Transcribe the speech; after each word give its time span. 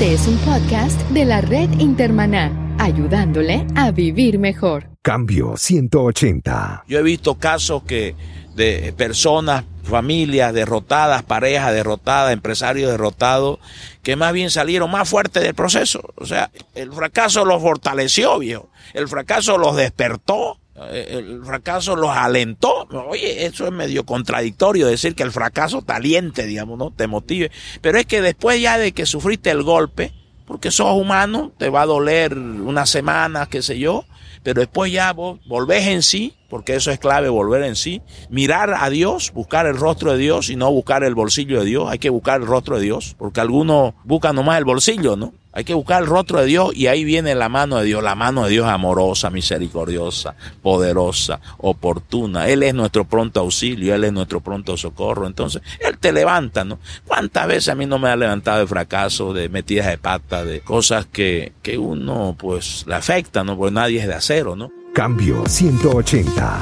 Este 0.00 0.14
es 0.14 0.26
un 0.28 0.38
podcast 0.38 0.98
de 1.10 1.26
la 1.26 1.42
red 1.42 1.78
Intermaná, 1.78 2.74
ayudándole 2.78 3.66
a 3.76 3.90
vivir 3.90 4.38
mejor. 4.38 4.88
Cambio 5.02 5.58
180. 5.58 6.84
Yo 6.88 7.00
he 7.00 7.02
visto 7.02 7.34
casos 7.34 7.82
que 7.82 8.16
de 8.54 8.94
personas, 8.96 9.66
familias 9.82 10.54
derrotadas, 10.54 11.22
parejas 11.22 11.74
derrotadas, 11.74 12.32
empresarios 12.32 12.90
derrotados, 12.90 13.58
que 14.02 14.16
más 14.16 14.32
bien 14.32 14.48
salieron 14.48 14.90
más 14.90 15.06
fuertes 15.06 15.42
del 15.42 15.52
proceso. 15.52 16.14
O 16.16 16.24
sea, 16.24 16.50
el 16.74 16.90
fracaso 16.94 17.44
los 17.44 17.60
fortaleció, 17.60 18.38
viejo. 18.38 18.70
El 18.94 19.06
fracaso 19.06 19.58
los 19.58 19.76
despertó. 19.76 20.58
Eh, 20.88 21.16
el 21.18 21.44
fracaso 21.44 21.96
los 21.96 22.10
alentó. 22.10 22.86
Oye, 23.08 23.44
eso 23.44 23.66
es 23.66 23.72
medio 23.72 24.04
contradictorio 24.04 24.86
decir 24.86 25.14
que 25.14 25.22
el 25.22 25.32
fracaso 25.32 25.82
te 25.82 25.92
aliente, 25.92 26.46
digamos, 26.46 26.78
¿no? 26.78 26.90
Te 26.90 27.06
motive. 27.06 27.50
Pero 27.80 27.98
es 27.98 28.06
que 28.06 28.22
después 28.22 28.60
ya 28.60 28.78
de 28.78 28.92
que 28.92 29.06
sufriste 29.06 29.50
el 29.50 29.62
golpe, 29.62 30.12
porque 30.46 30.70
sos 30.70 30.96
humano, 30.96 31.52
te 31.58 31.68
va 31.68 31.82
a 31.82 31.86
doler 31.86 32.36
una 32.36 32.86
semana, 32.86 33.46
qué 33.46 33.62
sé 33.62 33.78
yo, 33.78 34.04
pero 34.42 34.60
después 34.60 34.90
ya 34.90 35.12
vos 35.12 35.38
volvés 35.46 35.86
en 35.86 36.02
sí, 36.02 36.34
porque 36.50 36.74
eso 36.74 36.90
es 36.90 36.98
clave, 36.98 37.30
volver 37.30 37.62
en 37.62 37.76
sí, 37.76 38.02
mirar 38.28 38.74
a 38.78 38.90
Dios, 38.90 39.32
buscar 39.32 39.66
el 39.66 39.76
rostro 39.76 40.12
de 40.12 40.18
Dios 40.18 40.50
y 40.50 40.56
no 40.56 40.70
buscar 40.70 41.04
el 41.04 41.14
bolsillo 41.14 41.60
de 41.60 41.66
Dios, 41.66 41.88
hay 41.88 41.98
que 41.98 42.10
buscar 42.10 42.40
el 42.40 42.46
rostro 42.46 42.76
de 42.76 42.82
Dios, 42.82 43.14
porque 43.16 43.40
algunos 43.40 43.94
buscan 44.04 44.34
nomás 44.34 44.58
el 44.58 44.64
bolsillo, 44.64 45.16
¿no? 45.16 45.32
Hay 45.52 45.64
que 45.64 45.74
buscar 45.74 46.02
el 46.02 46.08
rostro 46.08 46.38
de 46.38 46.46
Dios 46.46 46.70
y 46.76 46.86
ahí 46.86 47.02
viene 47.02 47.34
la 47.34 47.48
mano 47.48 47.78
de 47.78 47.84
Dios, 47.84 48.02
la 48.04 48.14
mano 48.14 48.44
de 48.44 48.50
Dios 48.50 48.68
amorosa, 48.68 49.30
misericordiosa, 49.30 50.36
poderosa, 50.62 51.40
oportuna. 51.58 52.48
Él 52.48 52.62
es 52.62 52.72
nuestro 52.72 53.04
pronto 53.04 53.40
auxilio, 53.40 53.92
Él 53.92 54.04
es 54.04 54.12
nuestro 54.12 54.40
pronto 54.40 54.76
socorro. 54.76 55.26
Entonces, 55.26 55.60
Él 55.80 55.98
te 55.98 56.12
levanta, 56.12 56.62
¿no? 56.62 56.78
¿Cuántas 57.04 57.48
veces 57.48 57.68
a 57.68 57.74
mí 57.74 57.84
no 57.84 57.98
me 57.98 58.10
ha 58.10 58.16
levantado 58.16 58.60
de 58.60 58.68
fracaso, 58.68 59.32
de 59.32 59.48
metidas 59.48 59.88
de 59.88 59.98
pata, 59.98 60.44
de 60.44 60.60
cosas 60.60 61.06
que, 61.06 61.52
que 61.62 61.78
uno 61.78 62.36
pues 62.38 62.84
le 62.86 62.94
afecta, 62.94 63.42
¿no? 63.42 63.56
Porque 63.56 63.74
nadie 63.74 64.00
es 64.00 64.06
de 64.06 64.14
acero, 64.14 64.54
¿no? 64.54 64.70
Cambio 64.94 65.46
180. 65.46 66.58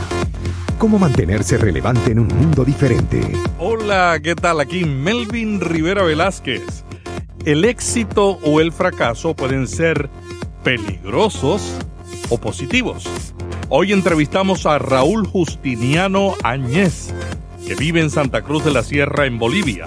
¿Cómo 0.79 0.98
mantenerse 0.98 1.59
relevante 1.59 2.12
en 2.12 2.21
un 2.21 2.29
mundo 2.29 2.65
diferente? 2.65 3.21
Hola, 3.59 4.21
¿qué 4.23 4.34
tal? 4.34 4.61
Aquí 4.61 4.84
Melvin 4.84 5.61
Rivera 5.61 6.03
Velázquez 6.03 6.84
el 7.45 7.65
éxito 7.65 8.39
o 8.43 8.61
el 8.61 8.73
fracaso 8.73 9.34
pueden 9.34 9.67
ser 9.67 10.11
peligrosos 10.62 11.79
o 12.29 12.39
positivos. 12.39 13.09
Hoy 13.71 13.95
entrevistamos 13.95 14.67
a 14.67 14.79
Raúl 14.79 15.27
Justiniano 15.27 16.34
Añez, 16.43 17.15
que 17.67 17.75
vive 17.75 18.01
en 18.01 18.11
Santa 18.11 18.43
Cruz 18.43 18.67
de 18.67 18.71
la 18.71 18.83
Sierra, 18.83 19.25
en 19.25 19.39
Bolivia. 19.39 19.87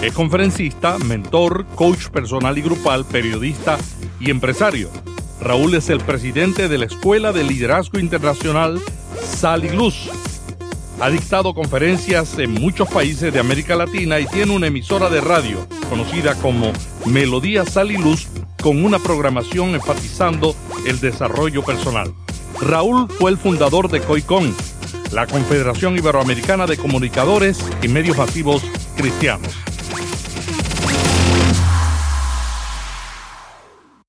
Es 0.00 0.12
conferencista, 0.12 0.96
mentor, 0.98 1.66
coach 1.74 2.08
personal 2.08 2.56
y 2.56 2.62
grupal, 2.62 3.04
periodista 3.04 3.78
y 4.20 4.30
empresario. 4.30 4.88
Raúl 5.42 5.74
es 5.74 5.90
el 5.90 5.98
presidente 5.98 6.68
de 6.68 6.78
la 6.78 6.84
Escuela 6.84 7.32
de 7.32 7.42
Liderazgo 7.42 7.98
Internacional 7.98 8.80
Sal 9.20 9.64
y 9.64 9.70
Luz 9.70 10.08
ha 11.00 11.10
dictado 11.10 11.52
conferencias 11.52 12.38
en 12.38 12.52
muchos 12.52 12.88
países 12.88 13.32
de 13.32 13.40
América 13.40 13.74
Latina 13.74 14.20
y 14.20 14.26
tiene 14.26 14.52
una 14.52 14.68
emisora 14.68 15.10
de 15.10 15.20
radio 15.20 15.66
conocida 15.90 16.36
como 16.36 16.72
Melodía 17.06 17.64
Sal 17.64 17.90
y 17.90 17.96
Luz 17.96 18.28
con 18.62 18.84
una 18.84 19.00
programación 19.00 19.74
enfatizando 19.74 20.54
el 20.86 21.00
desarrollo 21.00 21.64
personal. 21.64 22.14
Raúl 22.60 23.08
fue 23.08 23.32
el 23.32 23.36
fundador 23.36 23.90
de 23.90 24.00
COICON, 24.00 24.54
la 25.10 25.26
Confederación 25.26 25.98
Iberoamericana 25.98 26.68
de 26.68 26.76
Comunicadores 26.76 27.58
y 27.82 27.88
Medios 27.88 28.16
Masivos 28.16 28.62
Cristianos. 28.96 29.52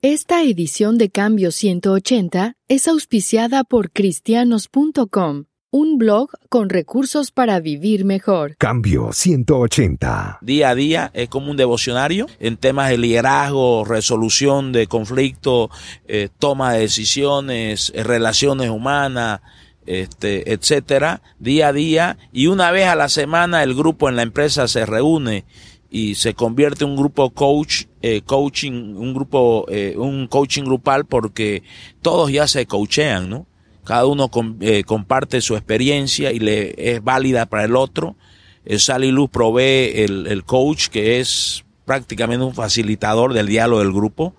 Esta 0.06 0.44
edición 0.44 0.98
de 0.98 1.10
Cambio 1.10 1.50
180 1.54 2.58
es 2.68 2.90
auspiciada 2.90 3.64
por 3.64 3.90
cristianos.com 3.90 5.46
un 5.72 5.98
blog 5.98 6.30
con 6.50 6.68
recursos 6.68 7.32
para 7.32 7.62
vivir 7.62 8.04
mejor. 8.04 8.58
Cambio 8.58 9.14
180. 9.14 10.40
Día 10.42 10.72
a 10.72 10.76
día 10.76 11.10
es 11.14 11.30
como 11.30 11.52
un 11.52 11.56
devocionario 11.56 12.28
en 12.42 12.58
temas 12.58 12.90
de 12.90 12.98
liderazgo, 12.98 13.86
resolución 13.86 14.74
de 14.74 14.88
conflictos, 14.88 15.70
eh, 16.06 16.28
toma 16.38 16.74
de 16.74 16.82
decisiones, 16.82 17.94
eh, 17.96 18.04
relaciones 18.04 18.72
humanas, 18.72 19.40
este, 19.86 20.52
etcétera, 20.52 21.22
día 21.40 21.70
a 21.70 21.74
día 21.74 22.18
y 22.34 22.48
una 22.48 22.72
vez 22.72 22.88
a 22.88 22.96
la 22.96 23.08
semana 23.08 23.64
el 23.64 23.74
grupo 23.74 24.10
en 24.10 24.18
la 24.18 24.24
empresa 24.24 24.68
se 24.68 24.86
reúne 24.86 25.46
y 25.94 26.16
se 26.16 26.34
convierte 26.34 26.84
en 26.84 26.90
un 26.90 26.98
grupo 26.98 27.30
coach, 27.30 27.86
eh, 28.02 28.22
coaching, 28.26 28.96
un 28.98 29.14
grupo, 29.14 29.66
un 29.96 30.28
coaching 30.28 30.64
grupal 30.64 31.06
porque 31.06 31.64
todos 32.02 32.30
ya 32.32 32.48
se 32.48 32.66
coachean, 32.66 33.30
¿no? 33.30 33.48
cada 33.84 34.06
uno 34.06 34.30
eh, 34.62 34.84
comparte 34.84 35.42
su 35.42 35.56
experiencia 35.56 36.32
y 36.32 36.40
le 36.40 36.74
es 36.78 37.04
válida 37.04 37.46
para 37.46 37.66
el 37.66 37.76
otro. 37.76 38.16
El 38.66 38.80
Sal 38.80 39.04
y 39.04 39.12
Luz 39.12 39.30
provee 39.30 39.92
el, 40.04 40.28
el 40.28 40.44
coach 40.46 40.88
que 40.88 41.20
es 41.20 41.66
prácticamente 41.86 42.46
un 42.46 42.54
facilitador 42.54 43.34
del 43.34 43.48
diálogo 43.48 43.82
del 43.82 43.92
grupo 43.92 44.36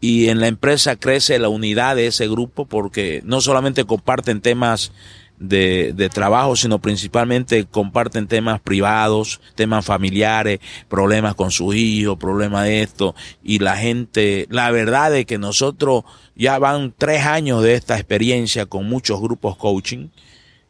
y 0.00 0.28
en 0.28 0.40
la 0.40 0.48
empresa 0.48 0.96
crece 0.96 1.38
la 1.38 1.48
unidad 1.48 1.96
de 1.96 2.08
ese 2.08 2.28
grupo 2.28 2.66
porque 2.66 3.22
no 3.24 3.40
solamente 3.40 3.84
comparten 3.84 4.42
temas 4.42 4.92
de, 5.38 5.92
de, 5.94 6.08
trabajo, 6.08 6.56
sino 6.56 6.78
principalmente 6.78 7.66
comparten 7.66 8.26
temas 8.26 8.60
privados, 8.60 9.40
temas 9.54 9.84
familiares, 9.84 10.60
problemas 10.88 11.34
con 11.34 11.50
sus 11.50 11.74
hijos, 11.74 12.16
problemas 12.18 12.64
de 12.64 12.82
esto. 12.82 13.14
Y 13.42 13.58
la 13.58 13.76
gente, 13.76 14.46
la 14.50 14.70
verdad 14.70 15.14
es 15.16 15.26
que 15.26 15.38
nosotros 15.38 16.04
ya 16.36 16.58
van 16.58 16.94
tres 16.96 17.24
años 17.26 17.62
de 17.62 17.74
esta 17.74 17.96
experiencia 17.96 18.66
con 18.66 18.88
muchos 18.88 19.20
grupos 19.20 19.56
coaching. 19.56 20.08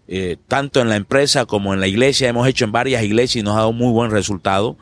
Eh, 0.07 0.37
tanto 0.49 0.81
en 0.81 0.91
la 0.91 0.97
empresa 0.97 1.47
como 1.47 1.73
en 1.73 1.81
la 1.81 1.87
iglesia, 1.87 2.29
hemos 2.29 2.47
hecho 2.47 2.65
en 2.65 2.73
varias 2.73 3.03
iglesias 3.03 3.37
y 3.37 3.43
nos 3.43 3.55
ha 3.55 3.61
dado 3.61 3.73
muy 3.73 3.93
buen 3.93 4.11
resultado. 4.11 4.77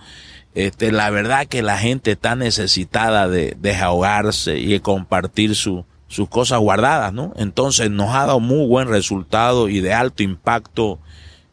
Este, 0.55 0.93
la 0.93 1.09
verdad 1.11 1.47
que 1.47 1.63
la 1.63 1.79
gente 1.79 2.13
está 2.13 2.37
necesitada 2.37 3.29
de 3.29 3.57
desahogarse 3.59 4.59
y 4.59 4.67
de 4.67 4.81
compartir 4.81 5.55
su, 5.55 5.87
sus 6.13 6.29
cosas 6.29 6.61
guardadas, 6.61 7.11
¿no? 7.15 7.33
Entonces 7.37 7.91
nos 7.91 8.11
ha 8.11 8.27
dado 8.27 8.39
muy 8.39 8.67
buen 8.67 8.87
resultado 8.87 9.71
y 9.71 9.81
de 9.81 9.95
alto 9.95 10.23
impacto 10.23 10.99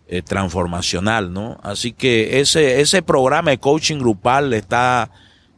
eh, 0.10 0.22
transformacional, 0.22 1.32
¿no? 1.32 1.58
Así 1.64 1.94
que 1.94 2.42
ese, 2.42 2.82
ese 2.82 3.02
programa 3.02 3.52
de 3.52 3.60
coaching 3.60 4.00
grupal 4.00 4.52
está 4.54 5.12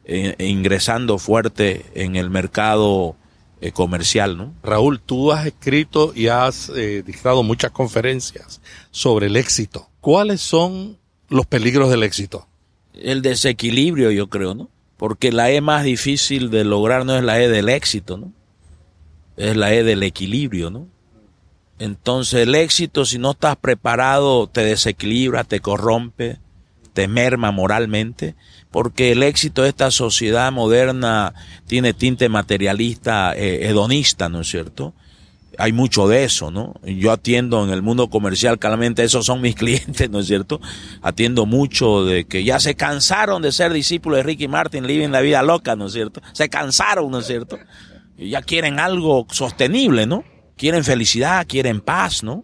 eh, 0.06 0.36
ingresando 0.38 1.18
fuerte 1.18 1.84
en 1.96 2.16
el 2.16 2.30
mercado 2.30 3.16
eh, 3.60 3.72
comercial, 3.72 4.38
¿no? 4.38 4.54
Raúl, 4.62 5.02
tú 5.02 5.32
has 5.32 5.48
escrito 5.48 6.14
y 6.16 6.28
has 6.28 6.72
dictado 7.04 7.42
muchas 7.42 7.72
conferencias 7.72 8.62
sobre 8.92 9.28
el 9.28 9.36
éxito. 9.36 9.90
¿Cuáles 10.00 10.42
son 10.42 11.00
los 11.28 11.48
peligros 11.48 11.90
del 11.90 12.04
éxito? 12.04 12.48
El 12.94 13.24
desequilibrio, 13.24 14.12
yo 14.12 14.30
creo, 14.30 14.54
¿no? 14.54 14.70
Porque 14.96 15.32
la 15.32 15.50
E 15.50 15.60
más 15.60 15.86
difícil 15.86 16.52
de 16.52 16.66
lograr 16.66 17.04
no 17.04 17.18
es 17.18 17.24
la 17.24 17.42
E 17.42 17.50
del 17.50 17.68
éxito, 17.68 18.18
¿no? 18.18 18.32
Es 19.38 19.56
la 19.56 19.74
E 19.74 19.84
del 19.84 20.04
equilibrio, 20.04 20.70
¿no? 20.70 20.88
Entonces 21.80 22.42
el 22.42 22.54
éxito, 22.54 23.06
si 23.06 23.18
no 23.18 23.32
estás 23.32 23.56
preparado, 23.56 24.48
te 24.48 24.64
desequilibra, 24.64 25.44
te 25.44 25.62
corrompe, 25.62 26.38
te 26.94 27.08
merma 27.08 27.52
moralmente, 27.52 28.36
porque 28.70 29.12
el 29.12 29.24
éxito 29.24 29.64
de 29.64 29.70
esta 29.70 29.90
sociedad 29.90 30.52
moderna 30.52 31.34
tiene 31.66 31.94
tinte 31.94 32.30
materialista, 32.30 33.36
eh, 33.36 33.68
hedonista, 33.68 34.30
¿no 34.30 34.42
es 34.42 34.48
cierto? 34.50 34.94
Hay 35.58 35.74
mucho 35.74 36.08
de 36.08 36.24
eso, 36.24 36.52
¿no? 36.52 36.76
Yo 36.84 37.12
atiendo 37.12 37.64
en 37.64 37.72
el 37.72 37.82
mundo 37.82 38.10
comercial, 38.10 38.60
claramente 38.60 39.04
esos 39.04 39.26
son 39.26 39.42
mis 39.42 39.56
clientes, 39.62 40.10
¿no 40.10 40.20
es 40.20 40.28
cierto? 40.28 40.62
Atiendo 41.02 41.46
mucho 41.46 42.06
de 42.06 42.26
que 42.26 42.44
ya 42.44 42.60
se 42.60 42.76
cansaron 42.76 43.42
de 43.42 43.52
ser 43.52 43.74
discípulos 43.74 44.18
de 44.18 44.24
Ricky 44.24 44.48
Martin, 44.48 44.86
viven 44.86 45.12
la 45.12 45.22
vida 45.22 45.42
loca, 45.42 45.76
¿no 45.76 45.88
es 45.88 45.94
cierto? 45.94 46.22
Se 46.34 46.48
cansaron, 46.48 47.10
¿no 47.10 47.20
es 47.20 47.26
cierto? 47.26 47.58
Ya 48.18 48.42
quieren 48.42 48.80
algo 48.80 49.28
sostenible, 49.30 50.06
¿no? 50.06 50.24
Quieren 50.58 50.84
felicidad, 50.84 51.46
quieren 51.48 51.82
paz, 51.82 52.24
¿no? 52.24 52.44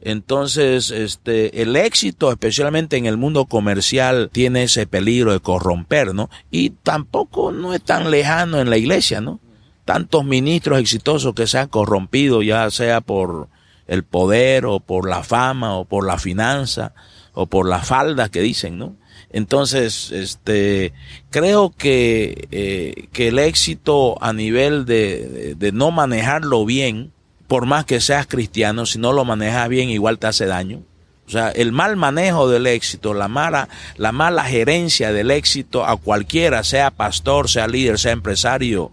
Entonces, 0.00 0.90
este, 0.90 1.62
el 1.62 1.74
éxito, 1.74 2.30
especialmente 2.30 2.96
en 2.96 3.06
el 3.06 3.16
mundo 3.16 3.46
comercial, 3.46 4.30
tiene 4.32 4.64
ese 4.64 4.86
peligro 4.86 5.32
de 5.32 5.40
corromper, 5.40 6.14
¿no? 6.14 6.30
Y 6.50 6.70
tampoco 6.70 7.50
no 7.50 7.74
es 7.74 7.82
tan 7.82 8.10
lejano 8.10 8.60
en 8.60 8.70
la 8.70 8.76
iglesia, 8.76 9.20
¿no? 9.20 9.40
Tantos 9.84 10.24
ministros 10.24 10.78
exitosos 10.78 11.34
que 11.34 11.46
se 11.46 11.58
han 11.58 11.68
corrompido, 11.68 12.42
ya 12.42 12.70
sea 12.70 13.00
por 13.00 13.48
el 13.88 14.04
poder 14.04 14.66
o 14.66 14.80
por 14.80 15.08
la 15.08 15.24
fama 15.24 15.76
o 15.76 15.84
por 15.84 16.06
la 16.06 16.18
finanza 16.18 16.92
o 17.32 17.46
por 17.46 17.68
las 17.68 17.86
faldas 17.86 18.30
que 18.30 18.40
dicen, 18.40 18.78
¿no? 18.78 18.96
Entonces, 19.30 20.10
este, 20.10 20.92
creo 21.30 21.70
que, 21.76 22.48
eh, 22.50 23.08
que 23.12 23.28
el 23.28 23.38
éxito 23.38 24.22
a 24.22 24.32
nivel 24.32 24.86
de, 24.86 25.54
de, 25.56 25.72
no 25.72 25.90
manejarlo 25.90 26.64
bien, 26.64 27.12
por 27.46 27.66
más 27.66 27.84
que 27.84 28.00
seas 28.00 28.26
cristiano, 28.26 28.86
si 28.86 28.98
no 28.98 29.12
lo 29.12 29.24
manejas 29.24 29.68
bien, 29.68 29.90
igual 29.90 30.18
te 30.18 30.28
hace 30.28 30.46
daño. 30.46 30.82
O 31.26 31.30
sea, 31.30 31.50
el 31.50 31.72
mal 31.72 31.96
manejo 31.96 32.48
del 32.48 32.66
éxito, 32.66 33.12
la 33.12 33.28
mala, 33.28 33.68
la 33.98 34.12
mala 34.12 34.44
gerencia 34.44 35.12
del 35.12 35.30
éxito 35.30 35.84
a 35.84 35.96
cualquiera, 35.96 36.64
sea 36.64 36.90
pastor, 36.90 37.50
sea 37.50 37.68
líder, 37.68 37.98
sea 37.98 38.12
empresario, 38.12 38.92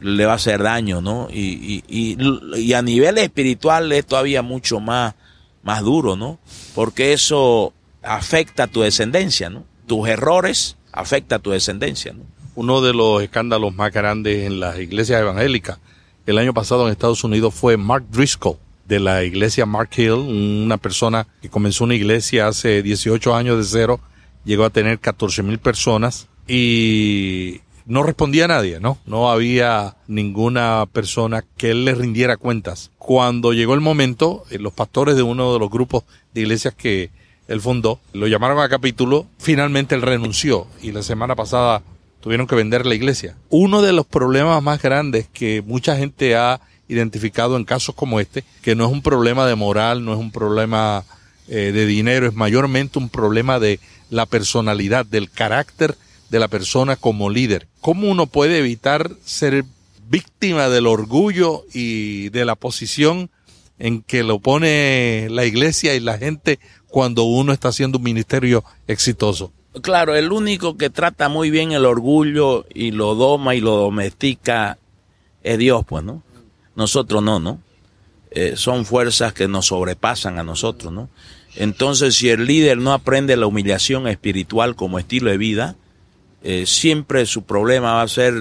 le 0.00 0.24
va 0.24 0.32
a 0.32 0.36
hacer 0.36 0.62
daño, 0.62 1.02
¿no? 1.02 1.28
Y, 1.30 1.84
y, 1.86 2.16
y, 2.56 2.72
a 2.72 2.80
nivel 2.80 3.18
espiritual 3.18 3.92
es 3.92 4.06
todavía 4.06 4.40
mucho 4.40 4.80
más, 4.80 5.14
más 5.62 5.82
duro, 5.82 6.16
¿no? 6.16 6.38
Porque 6.74 7.12
eso 7.12 7.74
afecta 8.08 8.64
a 8.64 8.66
tu 8.66 8.82
descendencia, 8.82 9.50
¿no? 9.50 9.64
Tus 9.86 10.08
errores 10.08 10.76
afectan 10.92 11.38
a 11.38 11.42
tu 11.42 11.50
descendencia, 11.50 12.12
¿no? 12.12 12.22
Uno 12.54 12.80
de 12.80 12.92
los 12.92 13.22
escándalos 13.22 13.74
más 13.74 13.92
grandes 13.92 14.44
en 14.44 14.58
las 14.58 14.78
iglesias 14.78 15.20
evangélicas 15.20 15.78
el 16.28 16.36
año 16.36 16.52
pasado 16.52 16.84
en 16.84 16.92
Estados 16.92 17.24
Unidos 17.24 17.54
fue 17.54 17.78
Mark 17.78 18.04
Driscoll 18.10 18.58
de 18.86 19.00
la 19.00 19.24
iglesia 19.24 19.64
Mark 19.64 19.88
Hill, 19.96 20.12
una 20.12 20.76
persona 20.76 21.26
que 21.40 21.48
comenzó 21.48 21.84
una 21.84 21.94
iglesia 21.94 22.48
hace 22.48 22.82
18 22.82 23.34
años 23.34 23.56
de 23.56 23.64
cero, 23.64 24.00
llegó 24.44 24.64
a 24.64 24.70
tener 24.70 24.98
14 24.98 25.42
mil 25.42 25.58
personas 25.58 26.28
y 26.46 27.62
no 27.86 28.02
respondía 28.02 28.44
a 28.44 28.48
nadie, 28.48 28.78
¿no? 28.78 28.98
No 29.06 29.30
había 29.30 29.96
ninguna 30.06 30.84
persona 30.92 31.46
que 31.56 31.70
él 31.70 31.86
le 31.86 31.94
rindiera 31.94 32.36
cuentas. 32.36 32.90
Cuando 32.98 33.54
llegó 33.54 33.72
el 33.72 33.80
momento, 33.80 34.44
eh, 34.50 34.58
los 34.58 34.74
pastores 34.74 35.16
de 35.16 35.22
uno 35.22 35.54
de 35.54 35.58
los 35.58 35.70
grupos 35.70 36.04
de 36.34 36.42
iglesias 36.42 36.74
que 36.74 37.10
él 37.48 37.60
fundó 37.60 37.98
lo 38.12 38.26
llamaron 38.26 38.60
a 38.60 38.68
capítulo, 38.68 39.26
finalmente 39.38 39.94
él 39.94 40.02
renunció 40.02 40.66
y 40.82 40.92
la 40.92 41.02
semana 41.02 41.34
pasada 41.34 41.82
tuvieron 42.20 42.46
que 42.46 42.54
vender 42.54 42.86
la 42.86 42.94
iglesia. 42.94 43.36
Uno 43.48 43.82
de 43.82 43.92
los 43.92 44.06
problemas 44.06 44.62
más 44.62 44.80
grandes 44.82 45.26
que 45.32 45.62
mucha 45.66 45.96
gente 45.96 46.36
ha 46.36 46.60
identificado 46.88 47.56
en 47.56 47.64
casos 47.64 47.94
como 47.94 48.20
este, 48.20 48.44
que 48.62 48.74
no 48.74 48.86
es 48.86 48.92
un 48.92 49.02
problema 49.02 49.46
de 49.46 49.54
moral, 49.54 50.04
no 50.04 50.12
es 50.12 50.18
un 50.18 50.30
problema 50.30 51.04
eh, 51.48 51.72
de 51.72 51.86
dinero, 51.86 52.26
es 52.26 52.34
mayormente 52.34 52.98
un 52.98 53.08
problema 53.08 53.58
de 53.58 53.80
la 54.10 54.26
personalidad, 54.26 55.06
del 55.06 55.30
carácter 55.30 55.96
de 56.30 56.38
la 56.38 56.48
persona 56.48 56.96
como 56.96 57.30
líder. 57.30 57.68
¿Cómo 57.80 58.10
uno 58.10 58.26
puede 58.26 58.58
evitar 58.58 59.10
ser 59.24 59.64
víctima 60.08 60.68
del 60.68 60.86
orgullo 60.86 61.64
y 61.72 62.30
de 62.30 62.44
la 62.44 62.54
posición 62.54 63.30
en 63.78 64.02
que 64.02 64.22
lo 64.22 64.40
pone 64.40 65.28
la 65.30 65.44
iglesia 65.44 65.94
y 65.94 66.00
la 66.00 66.18
gente 66.18 66.58
cuando 66.88 67.24
uno 67.24 67.52
está 67.52 67.68
haciendo 67.68 67.98
un 67.98 68.04
ministerio 68.04 68.64
exitoso? 68.86 69.52
Claro, 69.82 70.16
el 70.16 70.32
único 70.32 70.76
que 70.76 70.90
trata 70.90 71.28
muy 71.28 71.50
bien 71.50 71.72
el 71.72 71.84
orgullo 71.84 72.66
y 72.72 72.90
lo 72.90 73.14
doma 73.14 73.54
y 73.54 73.60
lo 73.60 73.76
domestica 73.76 74.78
es 75.42 75.58
Dios, 75.58 75.84
pues, 75.86 76.02
¿no? 76.04 76.22
Nosotros 76.74 77.22
no, 77.22 77.38
¿no? 77.38 77.60
Eh, 78.30 78.54
son 78.56 78.84
fuerzas 78.84 79.32
que 79.32 79.48
nos 79.48 79.66
sobrepasan 79.66 80.38
a 80.38 80.42
nosotros, 80.42 80.92
¿no? 80.92 81.08
Entonces, 81.54 82.14
si 82.14 82.28
el 82.28 82.46
líder 82.46 82.78
no 82.78 82.92
aprende 82.92 83.36
la 83.36 83.46
humillación 83.46 84.06
espiritual 84.06 84.76
como 84.76 84.98
estilo 84.98 85.30
de 85.30 85.38
vida, 85.38 85.76
eh, 86.42 86.66
siempre 86.66 87.26
su 87.26 87.42
problema 87.42 87.94
va 87.94 88.02
a 88.02 88.08
ser, 88.08 88.32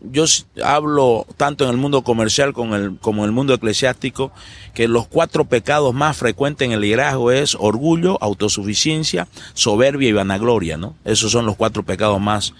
yo 0.00 0.24
hablo 0.62 1.26
tanto 1.38 1.64
en 1.64 1.70
el 1.70 1.78
mundo 1.78 2.02
comercial 2.02 2.52
como 2.52 2.76
en 2.76 2.82
el, 2.82 2.98
como 2.98 3.22
en 3.22 3.30
el 3.30 3.32
mundo 3.32 3.54
eclesiástico, 3.54 4.32
que 4.74 4.86
los 4.86 5.06
cuatro 5.06 5.46
pecados 5.46 5.94
más 5.94 6.16
frecuentes 6.16 6.66
en 6.66 6.72
el 6.72 6.82
liderazgo 6.82 7.30
es 7.30 7.56
orgullo, 7.58 8.18
autosuficiencia, 8.22 9.28
soberbia 9.54 10.10
y 10.10 10.12
vanagloria, 10.12 10.76
¿no? 10.76 10.94
Esos 11.04 11.32
son 11.32 11.46
los 11.46 11.56
cuatro 11.56 11.82
pecados 11.84 12.20
más 12.20 12.52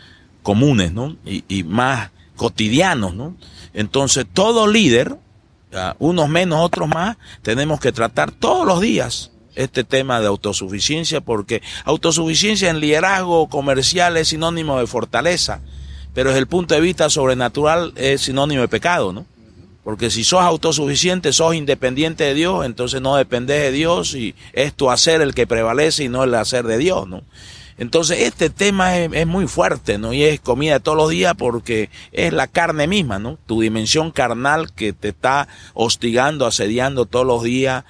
comunes, 0.43 0.93
¿no? 0.93 1.17
Y, 1.27 1.45
y 1.49 1.65
más 1.65 2.11
cotidianos, 2.37 3.15
¿no? 3.15 3.37
Entonces, 3.75 4.27
todo 4.33 4.67
líder, 4.67 5.17
unos 5.99 6.29
menos, 6.31 6.61
otros 6.65 6.89
más, 6.89 7.19
tenemos 7.43 7.79
que 7.79 7.93
tratar 7.93 8.31
todos 8.31 8.67
los 8.67 8.81
días 8.81 9.33
este 9.59 9.83
tema 9.85 10.21
de 10.21 10.29
autosuficiencia, 10.29 11.21
porque 11.21 11.63
autosuficiencia 11.85 12.71
en 12.71 12.81
liderazgo 12.81 13.49
comercial 13.49 14.17
es 14.17 14.29
sinónimo 14.29 14.79
de 14.79 14.87
fortaleza, 14.87 15.61
pero 16.15 16.31
desde 16.31 16.41
el 16.41 16.47
punto 16.47 16.75
de 16.75 16.81
vista 16.81 17.11
sobrenatural 17.11 17.93
es 17.97 18.23
sinónimo 18.23 18.63
de 18.63 18.69
pecado, 18.69 19.13
¿no? 19.13 19.27
Porque 19.83 20.11
si 20.11 20.23
sos 20.23 20.43
autosuficiente, 20.43 21.33
sos 21.33 21.55
independiente 21.55 22.25
de 22.25 22.35
Dios, 22.35 22.67
entonces 22.67 23.01
no 23.01 23.17
dependes 23.17 23.61
de 23.61 23.73
Dios 23.73 24.15
y 24.15 24.35
es 24.53 24.75
tu 24.75 24.91
hacer 24.91 25.23
el 25.23 25.35
que 25.35 25.47
prevalece 25.47 26.05
y 26.05 26.09
no 26.09 26.25
el 26.25 26.35
hacer 26.35 26.67
de 26.67 26.79
Dios, 26.79 27.09
¿no? 27.09 27.23
Entonces 27.79 28.23
este 28.23 28.51
tema 28.51 28.99
es, 28.99 29.27
muy 29.27 29.47
fuerte, 29.47 29.99
¿no? 29.99 30.13
Y 30.13 30.25
es 30.25 30.41
comida 30.41 30.81
todos 30.81 30.99
los 30.99 31.11
días 31.11 31.35
porque 31.39 31.91
es 32.13 32.33
la 32.33 32.49
carne 32.49 32.87
misma, 32.87 33.19
¿no? 33.19 33.39
Tu 33.47 33.61
dimensión 33.61 34.11
carnal 34.11 34.73
que 34.73 34.93
te 34.93 35.09
está 35.09 35.49
hostigando, 35.75 36.45
asediando 36.45 37.07
todos 37.07 37.27
los 37.27 37.43
días 37.43 37.85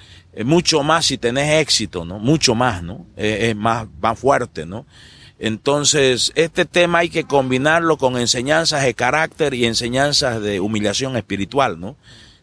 mucho 0.45 0.83
más 0.83 1.07
si 1.07 1.19
tenés 1.19 1.61
éxito, 1.61 2.05
¿no? 2.05 2.19
Mucho 2.19 2.55
más, 2.55 2.83
¿no? 2.83 3.07
es 3.17 3.57
más, 3.57 3.89
más 4.01 4.19
fuerte, 4.19 4.67
¿no? 4.67 4.87
Entonces, 5.39 6.33
este 6.35 6.65
tema 6.65 6.99
hay 6.99 7.11
que 7.11 7.25
combinarlo 7.25 7.97
con 7.97 8.19
enseñanzas 8.19 8.83
de 8.83 8.95
carácter 8.95 9.55
y 9.55 9.67
enseñanzas 9.67 10.43
de 10.43 10.59
humillación 10.61 11.17
espiritual, 11.17 11.79
¿no? 11.79 11.97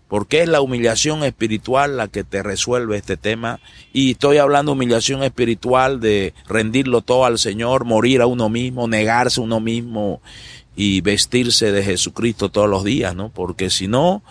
Porque 0.07 0.41
es 0.41 0.47
la 0.47 0.61
humillación 0.61 1.23
espiritual 1.23 1.97
la 1.97 2.07
que 2.07 2.23
te 2.23 2.43
resuelve 2.43 2.97
este 2.97 3.17
tema. 3.17 3.59
Y 3.91 4.11
estoy 4.11 4.37
hablando 4.37 4.71
de 4.71 4.77
humillación 4.77 5.23
espiritual 5.23 5.99
de 5.99 6.33
rendirlo 6.47 7.01
todo 7.01 7.25
al 7.25 7.39
Señor, 7.39 7.85
morir 7.85 8.21
a 8.21 8.27
uno 8.27 8.49
mismo, 8.49 8.87
negarse 8.87 9.39
a 9.39 9.43
uno 9.43 9.59
mismo 9.59 10.21
y 10.75 11.01
vestirse 11.01 11.71
de 11.71 11.83
Jesucristo 11.83 12.49
todos 12.49 12.69
los 12.69 12.83
días, 12.83 13.15
¿no? 13.15 13.29
Porque 13.29 13.69
si 13.69 13.87
no, 13.87 14.21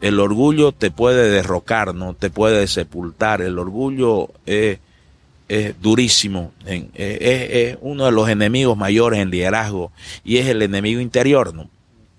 el 0.00 0.18
orgullo 0.18 0.72
te 0.72 0.90
puede 0.90 1.28
derrocar, 1.30 1.94
¿no? 1.94 2.14
Te 2.14 2.30
puede 2.30 2.66
sepultar. 2.66 3.42
El 3.42 3.58
orgullo 3.58 4.30
es, 4.46 4.78
durísimo. 5.80 6.52
es, 6.66 7.76
uno 7.80 8.06
de 8.06 8.12
los 8.12 8.28
enemigos 8.28 8.76
mayores 8.76 9.20
en 9.20 9.30
liderazgo 9.30 9.92
y 10.24 10.38
es 10.38 10.46
el 10.46 10.62
enemigo 10.62 11.00
interior, 11.00 11.54
¿no? 11.54 11.68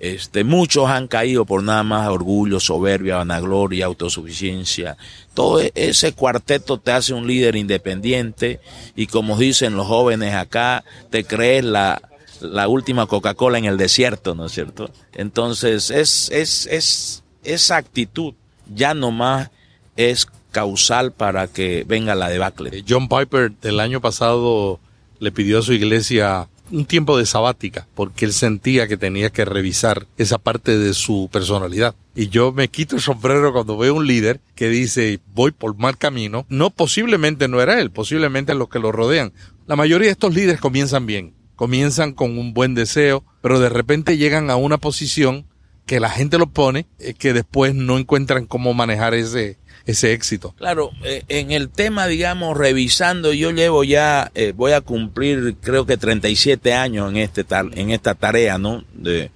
Este, 0.01 0.43
muchos 0.43 0.89
han 0.89 1.07
caído 1.07 1.45
por 1.45 1.61
nada 1.61 1.83
más 1.83 2.07
orgullo, 2.07 2.59
soberbia, 2.59 3.17
vanagloria, 3.17 3.85
autosuficiencia. 3.85 4.97
Todo 5.35 5.61
e, 5.61 5.71
ese 5.75 6.13
cuarteto 6.13 6.79
te 6.79 6.91
hace 6.91 7.13
un 7.13 7.27
líder 7.27 7.55
independiente 7.55 8.59
y 8.95 9.05
como 9.05 9.37
dicen 9.37 9.75
los 9.75 9.85
jóvenes 9.85 10.33
acá, 10.33 10.83
te 11.11 11.23
crees 11.23 11.63
la, 11.65 12.01
la 12.39 12.67
última 12.67 13.05
Coca-Cola 13.05 13.59
en 13.59 13.65
el 13.65 13.77
desierto, 13.77 14.33
¿no 14.33 14.47
es 14.47 14.53
cierto? 14.53 14.89
Entonces 15.13 15.91
es, 15.91 16.31
es, 16.31 16.65
es 16.65 17.23
esa 17.43 17.77
actitud 17.77 18.33
ya 18.73 18.95
no 18.95 19.11
más 19.11 19.51
es 19.97 20.27
causal 20.51 21.11
para 21.11 21.47
que 21.47 21.85
venga 21.87 22.15
la 22.15 22.29
debacle. 22.29 22.83
John 22.89 23.07
Piper 23.07 23.51
del 23.51 23.79
año 23.79 24.01
pasado 24.01 24.79
le 25.19 25.31
pidió 25.31 25.59
a 25.59 25.61
su 25.61 25.73
iglesia 25.73 26.47
un 26.71 26.85
tiempo 26.85 27.17
de 27.17 27.25
sabática 27.25 27.87
porque 27.95 28.25
él 28.25 28.33
sentía 28.33 28.87
que 28.87 28.97
tenía 28.97 29.29
que 29.29 29.45
revisar 29.45 30.07
esa 30.17 30.37
parte 30.37 30.77
de 30.77 30.93
su 30.93 31.29
personalidad. 31.31 31.95
Y 32.15 32.29
yo 32.29 32.51
me 32.51 32.67
quito 32.67 32.95
el 32.95 33.01
sombrero 33.01 33.53
cuando 33.53 33.77
veo 33.77 33.95
un 33.95 34.07
líder 34.07 34.39
que 34.55 34.69
dice 34.69 35.19
voy 35.33 35.51
por 35.51 35.77
mal 35.77 35.97
camino. 35.97 36.45
No, 36.49 36.69
posiblemente 36.69 37.47
no 37.47 37.61
era 37.61 37.79
él, 37.79 37.91
posiblemente 37.91 38.53
los 38.53 38.69
que 38.69 38.79
lo 38.79 38.91
rodean. 38.91 39.33
La 39.67 39.75
mayoría 39.75 40.07
de 40.07 40.13
estos 40.13 40.33
líderes 40.33 40.59
comienzan 40.59 41.05
bien, 41.05 41.33
comienzan 41.55 42.13
con 42.13 42.37
un 42.37 42.53
buen 42.53 42.73
deseo, 42.73 43.23
pero 43.41 43.59
de 43.59 43.69
repente 43.69 44.17
llegan 44.17 44.49
a 44.49 44.55
una 44.55 44.77
posición 44.77 45.45
que 45.85 45.99
la 45.99 46.09
gente 46.09 46.37
lo 46.37 46.47
pone, 46.47 46.87
es 46.99 47.15
que 47.15 47.33
después 47.33 47.75
no 47.75 47.97
encuentran 47.97 48.45
cómo 48.45 48.73
manejar 48.73 49.13
ese, 49.13 49.57
ese 49.85 50.13
éxito. 50.13 50.53
Claro, 50.57 50.91
eh, 51.03 51.23
en 51.27 51.51
el 51.51 51.69
tema, 51.69 52.07
digamos, 52.07 52.57
revisando, 52.57 53.33
yo 53.33 53.51
llevo 53.51 53.83
ya, 53.83 54.31
eh, 54.35 54.53
voy 54.55 54.73
a 54.73 54.81
cumplir 54.81 55.55
creo 55.61 55.85
que 55.85 55.97
37 55.97 56.73
años 56.73 57.09
en, 57.09 57.17
este 57.17 57.45
en 57.49 57.91
esta 57.91 58.15
tarea, 58.15 58.57
¿no? 58.57 58.83
De, 58.93 59.31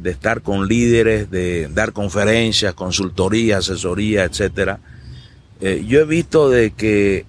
de 0.00 0.10
estar 0.10 0.42
con 0.42 0.68
líderes, 0.68 1.30
de 1.30 1.68
dar 1.68 1.92
conferencias, 1.92 2.74
consultoría, 2.74 3.58
asesoría, 3.58 4.24
etcétera. 4.24 4.80
Eh, 5.60 5.84
yo 5.88 6.00
he 6.00 6.04
visto 6.04 6.50
de 6.50 6.72
que 6.72 7.24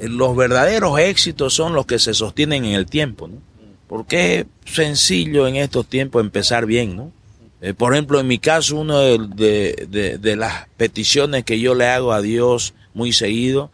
los 0.00 0.36
verdaderos 0.36 0.98
éxitos 0.98 1.54
son 1.54 1.74
los 1.74 1.86
que 1.86 1.98
se 1.98 2.12
sostienen 2.12 2.64
en 2.64 2.74
el 2.74 2.86
tiempo, 2.86 3.28
¿no? 3.28 3.36
Porque 3.86 4.40
es 4.40 4.46
sencillo 4.64 5.46
en 5.46 5.54
estos 5.54 5.86
tiempos 5.86 6.20
empezar 6.20 6.66
bien, 6.66 6.96
¿no? 6.96 7.12
Eh, 7.60 7.74
por 7.74 7.94
ejemplo, 7.94 8.20
en 8.20 8.26
mi 8.26 8.38
caso, 8.38 8.76
una 8.76 9.00
de, 9.00 10.18
de, 10.20 10.36
las 10.36 10.68
peticiones 10.76 11.44
que 11.44 11.58
yo 11.58 11.74
le 11.74 11.86
hago 11.86 12.12
a 12.12 12.20
Dios 12.20 12.74
muy 12.92 13.12
seguido 13.12 13.70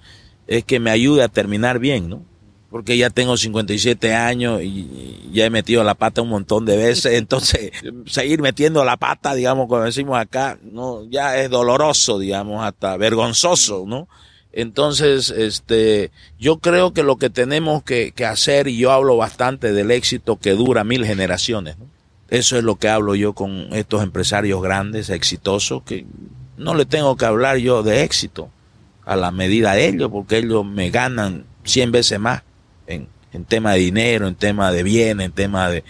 es 0.46 0.64
que 0.64 0.78
me 0.80 0.90
ayude 0.90 1.22
a 1.22 1.28
terminar 1.28 1.78
bien, 1.78 2.08
¿no? 2.08 2.22
Porque 2.70 2.96
ya 2.96 3.10
tengo 3.10 3.36
57 3.36 4.14
años 4.14 4.62
y 4.62 5.30
ya 5.32 5.44
he 5.44 5.50
metido 5.50 5.84
la 5.84 5.94
pata 5.94 6.22
un 6.22 6.28
montón 6.28 6.64
de 6.64 6.76
veces, 6.76 7.14
entonces 7.18 7.72
seguir 8.06 8.40
metiendo 8.40 8.84
la 8.84 8.96
pata, 8.96 9.34
digamos, 9.34 9.68
como 9.68 9.82
decimos 9.82 10.18
acá, 10.18 10.58
no, 10.62 11.04
ya 11.10 11.36
es 11.38 11.50
doloroso, 11.50 12.18
digamos, 12.18 12.64
hasta 12.64 12.96
vergonzoso, 12.96 13.84
¿no? 13.86 14.08
Entonces, 14.52 15.30
este, 15.30 16.10
yo 16.38 16.58
creo 16.58 16.92
que 16.92 17.02
lo 17.02 17.16
que 17.16 17.30
tenemos 17.30 17.82
que, 17.82 18.12
hacer, 18.26 18.68
y 18.68 18.76
yo 18.76 18.92
hablo 18.92 19.16
bastante 19.16 19.72
del 19.72 19.90
éxito 19.90 20.36
que 20.36 20.50
dura 20.50 20.84
mil 20.84 21.06
generaciones, 21.06 21.76
eso 22.32 22.56
es 22.56 22.64
lo 22.64 22.76
que 22.76 22.88
hablo 22.88 23.14
yo 23.14 23.34
con 23.34 23.68
estos 23.72 24.02
empresarios 24.02 24.62
grandes, 24.62 25.10
exitosos, 25.10 25.82
que 25.82 26.06
no 26.56 26.74
le 26.74 26.86
tengo 26.86 27.14
que 27.18 27.26
hablar 27.26 27.58
yo 27.58 27.82
de 27.82 28.04
éxito. 28.04 28.48
a 29.04 29.16
la 29.16 29.30
medida 29.32 29.74
de 29.74 29.88
ellos, 29.88 30.10
porque 30.10 30.38
ellos 30.38 30.64
me 30.64 30.88
ganan 30.88 31.44
100 31.64 31.92
veces 31.92 32.18
más 32.18 32.42
en, 32.86 33.08
en 33.32 33.44
tema 33.44 33.74
de 33.74 33.80
dinero, 33.80 34.28
en 34.28 34.34
tema 34.34 34.72
de 34.72 34.82
bienes, 34.82 35.26
en 35.26 35.32
tema 35.32 35.68
de, 35.68 35.84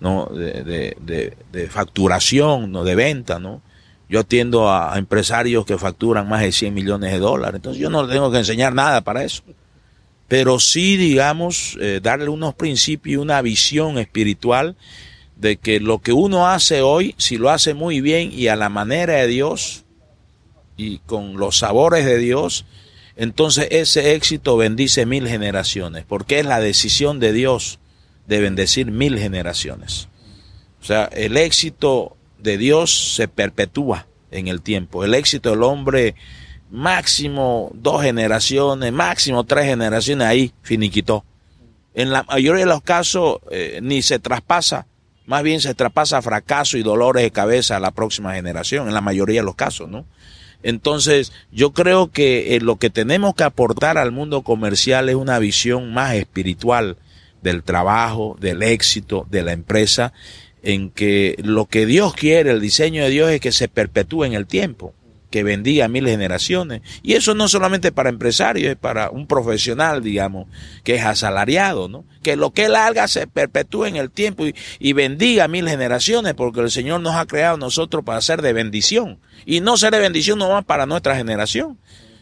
¿no? 0.00 0.26
de, 0.26 0.96
de, 1.00 1.68
facturación, 1.68 2.72
¿no? 2.72 2.84
de 2.84 2.94
venta, 2.94 3.38
¿no? 3.38 3.62
Yo 4.08 4.20
atiendo 4.20 4.70
a, 4.70 4.98
empresarios 4.98 5.64
que 5.64 5.78
facturan 5.78 6.28
más 6.28 6.42
de 6.42 6.52
100 6.52 6.74
millones 6.74 7.12
de 7.12 7.18
dólares, 7.20 7.54
entonces 7.56 7.80
yo 7.80 7.88
no 7.88 8.02
le 8.02 8.12
tengo 8.12 8.30
que 8.30 8.38
enseñar 8.38 8.74
nada 8.74 9.00
para 9.00 9.24
eso. 9.24 9.44
Pero 10.28 10.58
sí, 10.58 10.98
digamos, 10.98 11.78
eh, 11.80 12.00
darle 12.02 12.28
unos 12.28 12.54
principios 12.54 13.14
y 13.14 13.16
una 13.16 13.40
visión 13.40 13.96
espiritual 13.96 14.76
de 15.36 15.58
que 15.58 15.80
lo 15.80 15.98
que 15.98 16.12
uno 16.12 16.48
hace 16.48 16.82
hoy, 16.82 17.14
si 17.18 17.36
lo 17.36 17.50
hace 17.50 17.74
muy 17.74 18.00
bien 18.00 18.32
y 18.32 18.48
a 18.48 18.56
la 18.56 18.68
manera 18.68 19.14
de 19.14 19.26
Dios 19.26 19.84
y 20.76 20.98
con 20.98 21.36
los 21.36 21.58
sabores 21.58 22.04
de 22.04 22.18
Dios, 22.18 22.64
entonces 23.16 23.68
ese 23.70 24.14
éxito 24.14 24.56
bendice 24.56 25.06
mil 25.06 25.28
generaciones, 25.28 26.04
porque 26.06 26.40
es 26.40 26.46
la 26.46 26.60
decisión 26.60 27.20
de 27.20 27.32
Dios 27.32 27.78
de 28.26 28.40
bendecir 28.40 28.90
mil 28.90 29.18
generaciones. 29.18 30.08
O 30.80 30.84
sea, 30.84 31.04
el 31.04 31.36
éxito 31.36 32.16
de 32.38 32.58
Dios 32.58 33.14
se 33.14 33.28
perpetúa 33.28 34.06
en 34.30 34.48
el 34.48 34.62
tiempo. 34.62 35.04
El 35.04 35.14
éxito 35.14 35.50
del 35.50 35.62
hombre, 35.62 36.14
máximo 36.70 37.70
dos 37.74 38.02
generaciones, 38.02 38.92
máximo 38.92 39.44
tres 39.44 39.66
generaciones, 39.66 40.26
ahí 40.26 40.52
finiquitó. 40.62 41.24
En 41.94 42.10
la 42.10 42.22
mayoría 42.24 42.64
de 42.64 42.70
los 42.70 42.82
casos 42.82 43.38
eh, 43.50 43.80
ni 43.82 44.02
se 44.02 44.18
traspasa, 44.18 44.86
más 45.26 45.42
bien 45.42 45.60
se 45.60 45.74
traspasa 45.74 46.22
fracaso 46.22 46.78
y 46.78 46.82
dolores 46.82 47.22
de 47.22 47.30
cabeza 47.30 47.76
a 47.76 47.80
la 47.80 47.90
próxima 47.90 48.34
generación, 48.34 48.88
en 48.88 48.94
la 48.94 49.00
mayoría 49.00 49.40
de 49.40 49.46
los 49.46 49.56
casos, 49.56 49.88
¿no? 49.88 50.06
Entonces, 50.62 51.32
yo 51.52 51.72
creo 51.72 52.10
que 52.10 52.56
eh, 52.56 52.60
lo 52.60 52.76
que 52.76 52.90
tenemos 52.90 53.34
que 53.34 53.44
aportar 53.44 53.98
al 53.98 54.10
mundo 54.10 54.42
comercial 54.42 55.08
es 55.08 55.14
una 55.14 55.38
visión 55.38 55.92
más 55.92 56.14
espiritual 56.14 56.96
del 57.42 57.62
trabajo, 57.62 58.36
del 58.40 58.62
éxito, 58.62 59.26
de 59.30 59.42
la 59.42 59.52
empresa, 59.52 60.12
en 60.62 60.90
que 60.90 61.36
lo 61.44 61.66
que 61.66 61.86
Dios 61.86 62.14
quiere, 62.14 62.50
el 62.50 62.60
diseño 62.60 63.04
de 63.04 63.10
Dios 63.10 63.30
es 63.30 63.40
que 63.40 63.52
se 63.52 63.68
perpetúe 63.68 64.24
en 64.24 64.32
el 64.32 64.46
tiempo, 64.46 64.94
que 65.30 65.42
bendiga 65.42 65.86
a 65.86 65.88
mil 65.88 66.06
generaciones. 66.06 66.82
Y 67.02 67.14
eso 67.14 67.34
no 67.34 67.48
solamente 67.48 67.92
para 67.92 68.08
empresarios, 68.08 68.70
es 68.70 68.76
para 68.76 69.10
un 69.10 69.26
profesional, 69.26 70.02
digamos, 70.02 70.46
que 70.84 70.96
es 70.96 71.04
asalariado, 71.04 71.88
¿no? 71.88 72.04
Que 72.22 72.36
lo 72.36 72.52
que 72.52 72.66
él 72.66 72.76
haga 72.76 73.08
se 73.08 73.26
perpetúe 73.26 73.86
en 73.86 73.96
el 73.96 74.10
tiempo 74.10 74.46
y, 74.46 74.54
y 74.78 74.92
bendiga 74.92 75.48
mil 75.48 75.68
generaciones, 75.68 76.34
porque 76.34 76.60
el 76.60 76.70
Señor 76.70 77.00
nos 77.00 77.16
ha 77.16 77.26
creado 77.26 77.56
nosotros 77.56 78.04
para 78.04 78.20
ser 78.20 78.42
de 78.42 78.52
bendición. 78.52 79.18
Y 79.44 79.60
no 79.60 79.76
ser 79.76 79.92
de 79.92 79.98
bendición 79.98 80.38
no 80.38 80.50
más 80.50 80.64
para 80.64 80.86
nuestra 80.86 81.16
generación, 81.16 81.78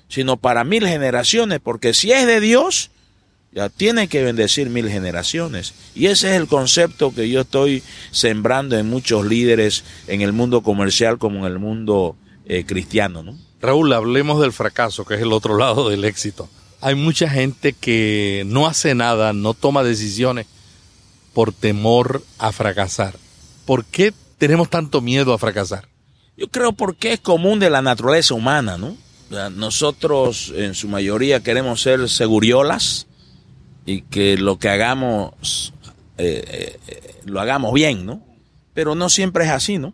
sino 0.08 0.36
para 0.36 0.64
mil 0.64 0.86
generaciones, 0.86 1.60
porque 1.62 1.94
si 1.94 2.12
es 2.12 2.26
de 2.26 2.40
Dios, 2.40 2.90
ya 3.54 3.68
tiene 3.68 4.08
que 4.08 4.24
bendecir 4.24 4.68
mil 4.68 4.88
generaciones. 4.88 5.74
Y 5.94 6.06
ese 6.06 6.30
es 6.30 6.40
el 6.40 6.48
concepto 6.48 7.14
que 7.14 7.28
yo 7.28 7.42
estoy 7.42 7.82
sembrando 8.10 8.76
en 8.76 8.90
muchos 8.90 9.24
líderes 9.24 9.84
en 10.08 10.22
el 10.22 10.32
mundo 10.32 10.62
comercial 10.62 11.18
como 11.18 11.46
en 11.46 11.52
el 11.52 11.58
mundo 11.60 12.16
eh, 12.46 12.64
cristiano. 12.64 13.22
¿no? 13.22 13.36
Raúl, 13.60 13.92
hablemos 13.92 14.40
del 14.40 14.52
fracaso, 14.52 15.04
que 15.04 15.14
es 15.14 15.20
el 15.20 15.32
otro 15.32 15.56
lado 15.56 15.88
del 15.88 16.04
éxito. 16.04 16.48
Hay 16.80 16.94
mucha 16.94 17.28
gente 17.28 17.72
que 17.72 18.44
no 18.46 18.66
hace 18.66 18.94
nada, 18.94 19.32
no 19.32 19.54
toma 19.54 19.82
decisiones 19.82 20.46
por 21.32 21.52
temor 21.52 22.22
a 22.38 22.52
fracasar. 22.52 23.16
¿Por 23.64 23.84
qué 23.84 24.12
tenemos 24.38 24.68
tanto 24.68 25.00
miedo 25.00 25.32
a 25.32 25.38
fracasar? 25.38 25.88
Yo 26.36 26.48
creo 26.48 26.72
porque 26.72 27.14
es 27.14 27.20
común 27.20 27.58
de 27.58 27.70
la 27.70 27.80
naturaleza 27.80 28.34
humana, 28.34 28.76
¿no? 28.76 28.96
Nosotros 29.52 30.52
en 30.54 30.74
su 30.74 30.86
mayoría 30.86 31.42
queremos 31.42 31.80
ser 31.80 32.08
seguriolas, 32.08 33.06
y 33.86 34.02
que 34.02 34.36
lo 34.36 34.58
que 34.58 34.68
hagamos 34.68 35.72
eh, 36.18 36.78
eh, 36.86 37.20
lo 37.24 37.40
hagamos 37.40 37.72
bien, 37.72 38.06
¿no? 38.06 38.22
Pero 38.72 38.94
no 38.94 39.08
siempre 39.08 39.44
es 39.44 39.50
así, 39.50 39.78
¿no? 39.78 39.92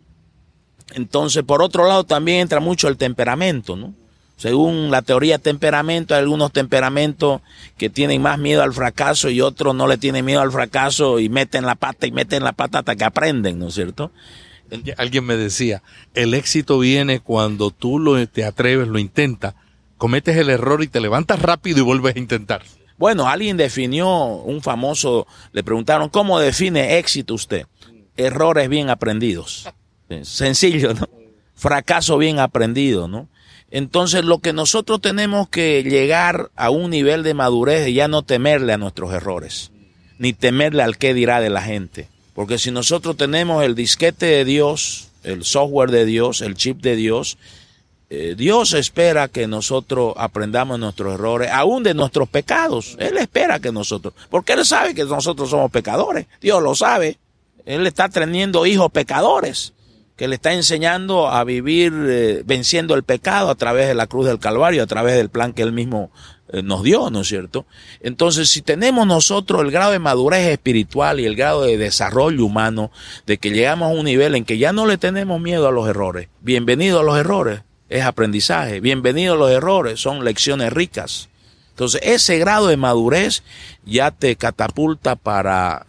Entonces, 0.93 1.43
por 1.43 1.61
otro 1.61 1.87
lado, 1.87 2.03
también 2.03 2.41
entra 2.41 2.59
mucho 2.59 2.87
el 2.87 2.97
temperamento, 2.97 3.75
¿no? 3.75 3.93
Según 4.41 4.89
la 4.89 5.03
teoría 5.03 5.37
temperamento, 5.37 6.15
hay 6.15 6.21
algunos 6.21 6.51
temperamentos 6.51 7.41
que 7.77 7.91
tienen 7.91 8.23
más 8.23 8.39
miedo 8.39 8.63
al 8.63 8.73
fracaso 8.73 9.29
y 9.29 9.39
otros 9.39 9.75
no 9.75 9.85
le 9.85 9.99
tienen 9.99 10.25
miedo 10.25 10.41
al 10.41 10.51
fracaso 10.51 11.19
y 11.19 11.29
meten 11.29 11.63
la 11.63 11.75
pata 11.75 12.07
y 12.07 12.11
meten 12.11 12.43
la 12.43 12.53
pata 12.53 12.79
hasta 12.79 12.95
que 12.95 13.03
aprenden, 13.03 13.59
¿no 13.59 13.67
es 13.67 13.75
cierto? 13.75 14.11
Alguien 14.97 15.25
me 15.25 15.35
decía, 15.35 15.83
el 16.15 16.33
éxito 16.33 16.79
viene 16.79 17.19
cuando 17.19 17.69
tú 17.69 17.99
lo, 17.99 18.25
te 18.27 18.43
atreves, 18.43 18.87
lo 18.87 18.97
intentas, 18.97 19.53
cometes 19.97 20.35
el 20.37 20.49
error 20.49 20.81
y 20.81 20.87
te 20.87 21.01
levantas 21.01 21.39
rápido 21.39 21.77
y 21.77 21.83
vuelves 21.83 22.15
a 22.15 22.19
intentar. 22.19 22.63
Bueno, 22.97 23.27
alguien 23.27 23.57
definió, 23.57 24.07
un 24.25 24.63
famoso, 24.63 25.27
le 25.51 25.63
preguntaron, 25.63 26.09
¿cómo 26.09 26.39
define 26.39 26.97
éxito 26.97 27.35
usted? 27.35 27.67
Errores 28.17 28.69
bien 28.69 28.89
aprendidos. 28.89 29.69
Sencillo, 30.23 30.93
¿no? 30.93 31.07
Fracaso 31.55 32.17
bien 32.17 32.39
aprendido, 32.39 33.07
¿no? 33.07 33.27
Entonces 33.69 34.25
lo 34.25 34.39
que 34.39 34.51
nosotros 34.51 34.99
tenemos 34.99 35.47
que 35.47 35.83
llegar 35.83 36.51
a 36.55 36.69
un 36.69 36.89
nivel 36.89 37.23
de 37.23 37.33
madurez 37.33 37.85
de 37.85 37.93
ya 37.93 38.07
no 38.07 38.21
temerle 38.21 38.73
a 38.73 38.77
nuestros 38.77 39.13
errores, 39.13 39.71
ni 40.17 40.33
temerle 40.33 40.83
al 40.83 40.97
qué 40.97 41.13
dirá 41.13 41.39
de 41.39 41.49
la 41.49 41.61
gente. 41.61 42.09
Porque 42.33 42.57
si 42.57 42.71
nosotros 42.71 43.15
tenemos 43.15 43.63
el 43.63 43.75
disquete 43.75 44.25
de 44.25 44.45
Dios, 44.45 45.09
el 45.23 45.45
software 45.45 45.91
de 45.91 46.05
Dios, 46.05 46.41
el 46.41 46.55
chip 46.55 46.81
de 46.81 46.95
Dios, 46.95 47.37
eh, 48.09 48.35
Dios 48.37 48.73
espera 48.73 49.29
que 49.29 49.47
nosotros 49.47 50.15
aprendamos 50.17 50.77
nuestros 50.77 51.13
errores, 51.13 51.49
aún 51.49 51.81
de 51.81 51.93
nuestros 51.93 52.27
pecados. 52.27 52.97
Él 52.99 53.17
espera 53.17 53.59
que 53.59 53.71
nosotros, 53.71 54.13
porque 54.29 54.51
Él 54.51 54.65
sabe 54.65 54.93
que 54.93 55.05
nosotros 55.05 55.49
somos 55.49 55.71
pecadores. 55.71 56.27
Dios 56.41 56.61
lo 56.61 56.75
sabe. 56.75 57.17
Él 57.65 57.87
está 57.87 58.09
teniendo 58.09 58.65
hijos 58.65 58.91
pecadores, 58.91 59.71
que 60.21 60.27
le 60.27 60.35
está 60.35 60.53
enseñando 60.53 61.29
a 61.29 61.43
vivir 61.43 61.91
eh, 62.07 62.43
venciendo 62.45 62.93
el 62.93 63.01
pecado 63.01 63.49
a 63.49 63.55
través 63.55 63.87
de 63.87 63.95
la 63.95 64.05
cruz 64.05 64.27
del 64.27 64.37
Calvario, 64.37 64.83
a 64.83 64.85
través 64.85 65.15
del 65.15 65.29
plan 65.29 65.51
que 65.51 65.63
Él 65.63 65.71
mismo 65.71 66.11
eh, 66.49 66.61
nos 66.61 66.83
dio, 66.83 67.09
¿no 67.09 67.21
es 67.21 67.27
cierto? 67.27 67.65
Entonces, 68.01 68.47
si 68.47 68.61
tenemos 68.61 69.07
nosotros 69.07 69.63
el 69.63 69.71
grado 69.71 69.93
de 69.93 69.97
madurez 69.97 70.49
espiritual 70.49 71.19
y 71.19 71.25
el 71.25 71.35
grado 71.35 71.63
de 71.63 71.75
desarrollo 71.75 72.45
humano, 72.45 72.91
de 73.25 73.39
que 73.39 73.49
llegamos 73.49 73.89
a 73.89 73.99
un 73.99 74.05
nivel 74.05 74.35
en 74.35 74.45
que 74.45 74.59
ya 74.59 74.71
no 74.71 74.85
le 74.85 74.99
tenemos 74.99 75.41
miedo 75.41 75.67
a 75.67 75.71
los 75.71 75.87
errores, 75.87 76.27
bienvenido 76.39 76.99
a 76.99 77.03
los 77.03 77.17
errores, 77.17 77.63
es 77.89 78.03
aprendizaje. 78.03 78.79
Bienvenidos 78.79 79.39
los 79.39 79.49
errores, 79.49 79.99
son 79.99 80.23
lecciones 80.23 80.71
ricas. 80.71 81.29
Entonces, 81.71 81.99
ese 82.03 82.37
grado 82.37 82.67
de 82.67 82.77
madurez 82.77 83.41
ya 83.85 84.11
te 84.11 84.35
catapulta 84.35 85.15
para 85.15 85.87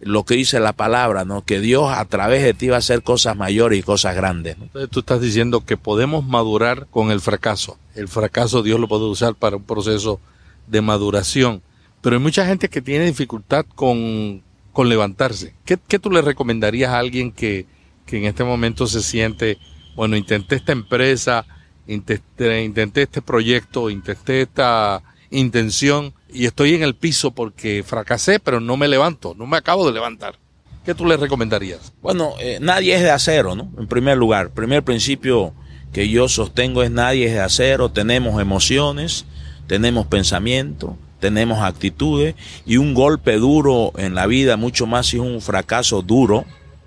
lo 0.00 0.24
que 0.24 0.34
dice 0.34 0.60
la 0.60 0.72
palabra, 0.72 1.24
¿no? 1.24 1.44
Que 1.44 1.60
Dios 1.60 1.90
a 1.90 2.04
través 2.04 2.42
de 2.42 2.54
ti 2.54 2.68
va 2.68 2.76
a 2.76 2.78
hacer 2.78 3.02
cosas 3.02 3.36
mayores 3.36 3.78
y 3.78 3.82
cosas 3.82 4.14
grandes. 4.14 4.56
Entonces 4.60 4.90
tú 4.90 5.00
estás 5.00 5.20
diciendo 5.20 5.64
que 5.64 5.76
podemos 5.76 6.24
madurar 6.24 6.86
con 6.90 7.10
el 7.10 7.20
fracaso. 7.20 7.78
El 7.94 8.08
fracaso 8.08 8.62
Dios 8.62 8.78
lo 8.78 8.88
puede 8.88 9.04
usar 9.04 9.34
para 9.34 9.56
un 9.56 9.64
proceso 9.64 10.20
de 10.66 10.80
maduración. 10.80 11.62
Pero 12.00 12.16
hay 12.16 12.22
mucha 12.22 12.46
gente 12.46 12.68
que 12.68 12.80
tiene 12.80 13.06
dificultad 13.06 13.66
con, 13.74 14.42
con 14.72 14.88
levantarse. 14.88 15.54
¿Qué, 15.64 15.78
¿Qué, 15.88 15.98
tú 15.98 16.10
le 16.10 16.22
recomendarías 16.22 16.92
a 16.92 16.98
alguien 16.98 17.32
que, 17.32 17.66
que 18.06 18.18
en 18.18 18.24
este 18.24 18.44
momento 18.44 18.86
se 18.86 19.02
siente 19.02 19.58
bueno, 19.98 20.16
intenté 20.16 20.54
esta 20.54 20.70
empresa, 20.70 21.44
intenté, 21.88 22.62
intenté 22.62 23.02
este 23.02 23.20
proyecto, 23.20 23.90
intenté 23.90 24.42
esta 24.42 25.02
intención 25.30 26.14
y 26.32 26.46
estoy 26.46 26.74
en 26.74 26.82
el 26.82 26.94
piso 26.94 27.32
porque 27.32 27.82
fracasé, 27.86 28.40
pero 28.40 28.60
no 28.60 28.76
me 28.76 28.88
levanto, 28.88 29.34
no 29.36 29.46
me 29.46 29.56
acabo 29.56 29.86
de 29.86 29.92
levantar. 29.92 30.38
¿Qué 30.84 30.94
tú 30.94 31.04
le 31.04 31.16
recomendarías? 31.16 31.92
Bueno, 32.00 32.34
eh, 32.40 32.58
nadie 32.60 32.94
es 32.94 33.02
de 33.02 33.10
acero, 33.10 33.54
¿no? 33.54 33.70
En 33.78 33.86
primer 33.86 34.16
lugar, 34.16 34.50
primer 34.50 34.82
principio 34.82 35.52
que 35.92 36.08
yo 36.08 36.28
sostengo 36.28 36.82
es 36.82 36.90
nadie 36.90 37.26
es 37.26 37.32
de 37.32 37.40
acero, 37.40 37.90
tenemos 37.90 38.40
emociones, 38.40 39.26
tenemos 39.66 40.06
pensamiento, 40.06 40.96
tenemos 41.20 41.60
actitudes 41.60 42.34
y 42.64 42.76
un 42.76 42.94
golpe 42.94 43.36
duro 43.36 43.92
en 43.96 44.14
la 44.14 44.26
vida, 44.26 44.56
mucho 44.56 44.86
más 44.86 45.06
si 45.06 45.16
es 45.16 45.22
un 45.22 45.40
fracaso 45.40 46.02
duro, 46.02 46.44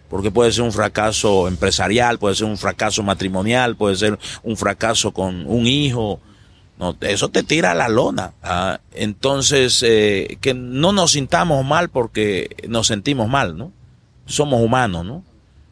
porque 0.09 0.31
puede 0.31 0.51
ser 0.51 0.63
un 0.63 0.73
fracaso 0.73 1.47
empresarial, 1.47 2.19
puede 2.19 2.35
ser 2.35 2.47
un 2.47 2.57
fracaso 2.57 3.03
matrimonial, 3.03 3.75
puede 3.75 3.95
ser 3.95 4.19
un 4.43 4.57
fracaso 4.57 5.11
con 5.11 5.45
un 5.47 5.67
hijo. 5.67 6.19
No, 6.81 6.97
eso 7.01 7.29
te 7.29 7.43
tira 7.43 7.75
la 7.75 7.89
lona. 7.89 8.33
¿ah? 8.41 8.79
Entonces, 8.95 9.83
eh, 9.83 10.39
que 10.41 10.55
no 10.55 10.91
nos 10.91 11.11
sintamos 11.11 11.63
mal 11.63 11.89
porque 11.89 12.55
nos 12.67 12.87
sentimos 12.87 13.29
mal, 13.29 13.55
¿no? 13.55 13.71
Somos 14.25 14.59
humanos, 14.61 15.05
¿no? 15.05 15.23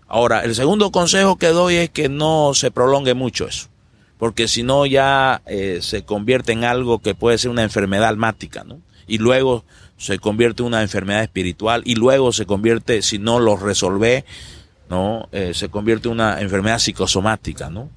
Ahora, 0.08 0.42
el 0.42 0.54
segundo 0.54 0.92
consejo 0.92 1.38
que 1.38 1.48
doy 1.48 1.76
es 1.78 1.90
que 1.90 2.10
no 2.10 2.54
se 2.54 2.70
prolongue 2.70 3.16
mucho 3.16 3.48
eso, 3.48 3.70
porque 4.20 4.48
si 4.48 4.62
no 4.62 4.86
ya 4.86 5.42
eh, 5.48 5.80
se 5.82 6.04
convierte 6.04 6.52
en 6.52 6.64
algo 6.64 7.00
que 7.00 7.16
puede 7.16 7.40
ser 7.40 7.50
una 7.50 7.64
enfermedad 7.64 8.10
almática, 8.10 8.64
¿no? 8.64 8.80
Y 9.08 9.18
luego 9.18 9.66
se 9.98 10.20
convierte 10.20 10.62
en 10.62 10.68
una 10.68 10.84
enfermedad 10.84 11.24
espiritual 11.24 11.82
y 11.86 11.96
luego 11.96 12.32
se 12.34 12.46
convierte, 12.46 13.02
si 13.02 13.18
no 13.18 13.40
lo 13.40 13.58
resolve, 13.58 14.26
¿no? 14.92 15.28
Eh, 15.32 15.56
se 15.56 15.70
convierte 15.70 16.08
en 16.08 16.14
una 16.14 16.40
enfermedad 16.40 16.78
psicosomática, 16.78 17.72
¿no? 17.72 17.90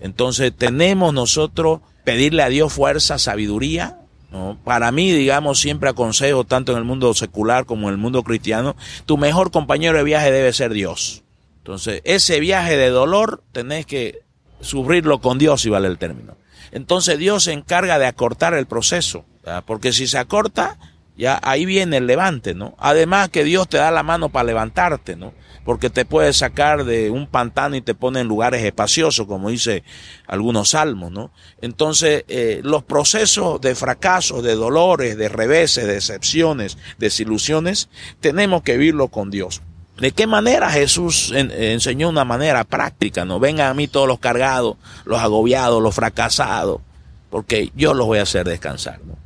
Entonces 0.00 0.52
tenemos 0.54 1.14
nosotros 1.14 1.80
pedirle 2.08 2.42
a 2.42 2.48
Dios 2.48 2.72
fuerza, 2.72 3.18
sabiduría. 3.18 3.98
¿no? 4.30 4.58
Para 4.64 4.90
mí, 4.92 5.12
digamos, 5.12 5.60
siempre 5.60 5.90
aconsejo, 5.90 6.44
tanto 6.44 6.72
en 6.72 6.78
el 6.78 6.84
mundo 6.84 7.12
secular 7.12 7.66
como 7.66 7.88
en 7.88 7.92
el 7.92 7.98
mundo 7.98 8.22
cristiano, 8.22 8.76
tu 9.04 9.18
mejor 9.18 9.50
compañero 9.50 9.98
de 9.98 10.04
viaje 10.04 10.32
debe 10.32 10.54
ser 10.54 10.72
Dios. 10.72 11.22
Entonces, 11.58 12.00
ese 12.04 12.40
viaje 12.40 12.78
de 12.78 12.88
dolor 12.88 13.42
tenés 13.52 13.84
que 13.84 14.20
sufrirlo 14.62 15.20
con 15.20 15.36
Dios, 15.36 15.60
si 15.60 15.68
vale 15.68 15.86
el 15.86 15.98
término. 15.98 16.34
Entonces 16.72 17.18
Dios 17.18 17.44
se 17.44 17.52
encarga 17.52 17.98
de 17.98 18.06
acortar 18.06 18.54
el 18.54 18.64
proceso, 18.64 19.26
porque 19.66 19.92
si 19.92 20.06
se 20.06 20.16
acorta, 20.16 20.78
ya 21.14 21.38
ahí 21.42 21.66
viene 21.66 21.98
el 21.98 22.06
levante, 22.06 22.54
¿no? 22.54 22.74
Además 22.78 23.28
que 23.28 23.44
Dios 23.44 23.68
te 23.68 23.76
da 23.76 23.90
la 23.90 24.02
mano 24.02 24.30
para 24.30 24.44
levantarte, 24.44 25.14
¿no? 25.14 25.34
Porque 25.68 25.90
te 25.90 26.06
puede 26.06 26.32
sacar 26.32 26.86
de 26.86 27.10
un 27.10 27.26
pantano 27.26 27.76
y 27.76 27.82
te 27.82 27.94
pone 27.94 28.20
en 28.20 28.26
lugares 28.26 28.64
espaciosos, 28.64 29.26
como 29.26 29.50
dice 29.50 29.84
algunos 30.26 30.70
salmos, 30.70 31.12
¿no? 31.12 31.30
Entonces, 31.60 32.24
eh, 32.28 32.62
los 32.64 32.84
procesos 32.84 33.60
de 33.60 33.74
fracasos, 33.74 34.42
de 34.42 34.54
dolores, 34.54 35.18
de 35.18 35.28
reveses, 35.28 35.86
de 35.86 35.92
decepciones, 35.92 36.78
desilusiones, 36.96 37.90
tenemos 38.20 38.62
que 38.62 38.78
vivirlo 38.78 39.08
con 39.08 39.30
Dios. 39.30 39.60
¿De 39.98 40.12
qué 40.12 40.26
manera 40.26 40.70
Jesús 40.70 41.34
enseñó 41.34 42.08
una 42.08 42.24
manera 42.24 42.64
práctica? 42.64 43.26
No 43.26 43.38
vengan 43.38 43.66
a 43.66 43.74
mí 43.74 43.88
todos 43.88 44.08
los 44.08 44.20
cargados, 44.20 44.78
los 45.04 45.20
agobiados, 45.20 45.82
los 45.82 45.94
fracasados, 45.94 46.80
porque 47.28 47.72
yo 47.76 47.92
los 47.92 48.06
voy 48.06 48.20
a 48.20 48.22
hacer 48.22 48.48
descansar. 48.48 49.00
¿no? 49.04 49.18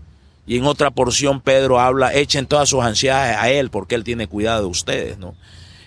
Y 0.49 0.57
en 0.59 0.65
otra 0.65 0.91
porción 0.91 1.41
Pedro 1.41 1.79
habla, 1.79 2.13
echen 2.13 2.47
todas 2.47 2.69
sus 2.69 2.83
ansiedades 2.83 3.37
a 3.37 3.49
Él 3.49 3.71
porque 3.71 3.95
Él 3.95 4.03
tiene 4.03 4.27
cuidado 4.27 4.63
de 4.63 4.67
ustedes, 4.67 5.19
¿no? 5.19 5.37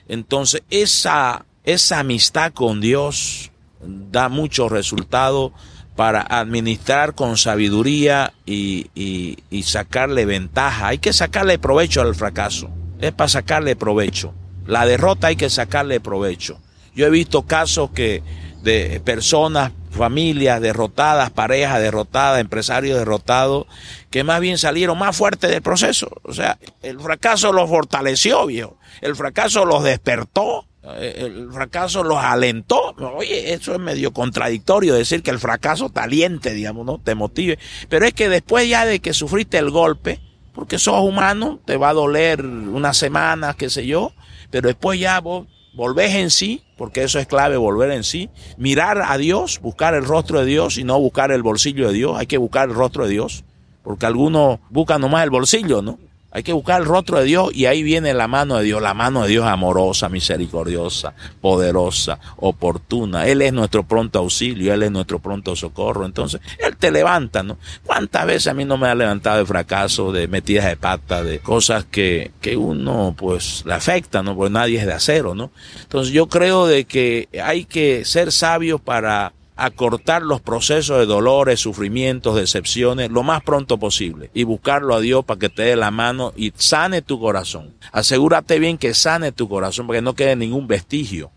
Entonces, 0.08 0.64
esa, 0.70 1.46
esa 1.64 2.00
amistad 2.00 2.54
con 2.54 2.82
Dios 2.82 3.52
da 3.82 4.30
mucho 4.30 4.70
resultado 4.70 5.54
para 5.96 6.22
administrar 6.22 7.16
con 7.16 7.38
sabiduría 7.38 8.34
y, 8.46 8.88
y, 8.96 9.38
y 9.50 9.64
sacarle 9.64 10.26
ventaja. 10.26 10.88
Hay 10.88 10.98
que 10.98 11.14
sacarle 11.14 11.58
provecho 11.58 12.02
al 12.02 12.16
fracaso. 12.16 12.70
Es 13.00 13.14
para 13.14 13.30
sacarle 13.30 13.76
provecho. 13.76 14.34
La 14.66 14.86
derrota 14.86 15.28
hay 15.28 15.36
que 15.36 15.50
sacarle 15.50 16.00
provecho. 16.00 16.60
Yo 16.96 17.06
he 17.06 17.10
visto 17.10 17.44
casos 17.44 17.92
que 17.92 18.24
de 18.66 19.00
personas 19.00 19.72
familias 19.92 20.60
derrotadas, 20.60 21.30
parejas 21.30 21.80
derrotadas, 21.80 22.42
empresarios 22.42 22.98
derrotados, 22.98 23.68
que 24.10 24.24
más 24.24 24.42
bien 24.42 24.58
salieron 24.58 24.98
más 24.98 25.16
fuertes 25.16 25.52
del 25.52 25.62
proceso. 25.62 26.10
O 26.24 26.34
sea, 26.34 26.58
el 26.82 27.00
fracaso 27.00 27.54
los 27.54 27.70
fortaleció, 27.70 28.46
viejo. 28.48 28.78
El 29.02 29.16
fracaso 29.16 29.66
los 29.66 29.84
despertó. 29.84 30.66
Eh, 30.98 31.16
el 31.20 31.52
fracaso 31.54 32.04
los 32.04 32.18
alentó. 32.18 32.96
Oye, 33.16 33.54
eso 33.54 33.74
es 33.74 33.80
medio 33.80 34.12
contradictorio 34.12 34.96
decir 34.96 35.24
que 35.24 35.32
el 35.32 35.40
fracaso 35.40 35.90
te 35.90 36.02
aliente, 36.02 36.54
digamos, 36.54 36.86
¿no? 36.86 37.00
Te 37.00 37.16
motive. 37.16 37.60
Pero 37.88 38.06
es 38.06 38.14
que 38.14 38.30
después 38.30 38.68
ya 38.68 38.86
de 38.86 39.00
que 39.00 39.14
sufriste 39.14 39.60
el 39.60 39.70
golpe, 39.70 40.20
porque 40.54 40.80
sos 40.80 41.02
humano, 41.02 41.60
te 41.66 41.78
va 41.78 41.90
a 41.90 41.94
doler 41.94 42.44
unas 42.44 42.98
semanas, 42.98 43.56
qué 43.56 43.70
sé 43.70 43.86
yo, 43.86 44.12
pero 44.50 44.68
después 44.68 45.00
ya 45.00 45.20
vos 45.20 45.48
volvés 45.76 46.16
en 46.16 46.30
sí, 46.30 46.64
porque 46.78 47.04
eso 47.04 47.20
es 47.20 47.28
clave, 47.28 47.58
volver 47.58 47.92
en 47.92 48.04
sí, 48.04 48.30
mirar 48.58 49.02
a 49.06 49.18
Dios, 49.18 49.60
buscar 49.62 49.94
el 49.94 50.06
rostro 50.06 50.40
de 50.40 50.46
Dios 50.46 50.78
y 50.78 50.84
no 50.84 51.00
buscar 51.00 51.32
el 51.32 51.44
bolsillo 51.44 51.88
de 51.88 51.94
Dios, 51.94 52.18
hay 52.18 52.28
que 52.28 52.38
buscar 52.38 52.70
el 52.70 52.76
rostro 52.76 53.06
de 53.06 53.12
Dios, 53.12 53.44
porque 53.84 54.06
algunos 54.06 54.60
buscan 54.70 55.02
nomás 55.02 55.24
el 55.24 55.30
bolsillo, 55.30 55.82
¿no? 55.82 56.00
Hay 56.36 56.44
que 56.44 56.52
buscar 56.52 56.82
el 56.82 56.86
rostro 56.86 57.20
de 57.20 57.24
Dios 57.24 57.52
y 57.54 57.66
ahí 57.66 57.82
viene 57.82 58.14
la 58.14 58.28
mano 58.28 58.58
de 58.58 58.66
Dios, 58.66 58.82
la 58.82 58.94
mano 58.94 59.24
de 59.24 59.30
Dios 59.30 59.46
amorosa, 59.46 60.10
misericordiosa, 60.10 61.14
poderosa, 61.40 62.20
oportuna. 62.36 63.26
Él 63.26 63.42
es 63.42 63.54
nuestro 63.54 63.84
pronto 63.84 64.20
auxilio, 64.20 64.74
Él 64.74 64.84
es 64.84 64.92
nuestro 64.92 65.20
pronto 65.20 65.56
socorro. 65.56 66.06
Entonces, 66.06 66.42
Él 66.60 66.76
te 66.76 66.92
levanta, 66.92 67.42
¿no? 67.42 67.58
¿Cuántas 67.86 68.26
veces 68.26 68.48
a 68.48 68.54
mí 68.54 68.66
no 68.66 68.76
me 68.76 68.90
ha 68.90 68.96
levantado 68.96 69.38
de 69.38 69.46
fracaso, 69.46 70.12
de 70.12 70.28
metidas 70.28 70.66
de 70.66 70.76
pata, 70.76 71.24
de 71.24 71.40
cosas 71.40 71.86
que, 71.86 72.34
que 72.42 72.58
uno 72.58 73.16
pues 73.18 73.64
le 73.66 73.74
afecta, 73.74 74.22
¿no? 74.22 74.36
Porque 74.36 74.52
nadie 74.52 74.80
es 74.80 74.86
de 74.86 74.92
acero, 74.92 75.36
¿no? 75.36 75.52
Entonces 75.84 76.14
yo 76.14 76.28
creo 76.28 76.68
de 76.68 76.84
que 76.84 77.30
hay 77.42 77.64
que 77.64 78.04
ser 78.04 78.34
sabios 78.34 78.82
para 78.82 79.32
acortar 79.56 80.22
los 80.22 80.42
procesos 80.42 81.00
de 81.00 81.06
dolores, 81.06 81.60
sufrimientos, 81.60 82.36
decepciones 82.36 83.10
lo 83.10 83.24
más 83.24 83.42
pronto 83.44 83.78
posible 83.78 84.30
y 84.34 84.44
buscarlo 84.44 84.96
a 84.96 85.00
Dios 85.00 85.24
para 85.24 85.40
que 85.40 85.50
te 85.50 85.64
dé 85.64 85.76
la 85.76 85.92
mano 85.92 86.34
y 86.36 86.52
sane 86.56 87.02
tu 87.02 87.20
corazón. 87.20 87.74
Asegúrate 87.92 88.60
bien 88.60 88.78
que 88.78 88.94
sane 88.94 89.32
tu 89.32 89.48
corazón 89.48 89.88
para 89.88 89.98
que 89.98 90.04
no 90.04 90.14
quede 90.14 90.36
ningún 90.36 90.68
vestigio. 90.68 91.32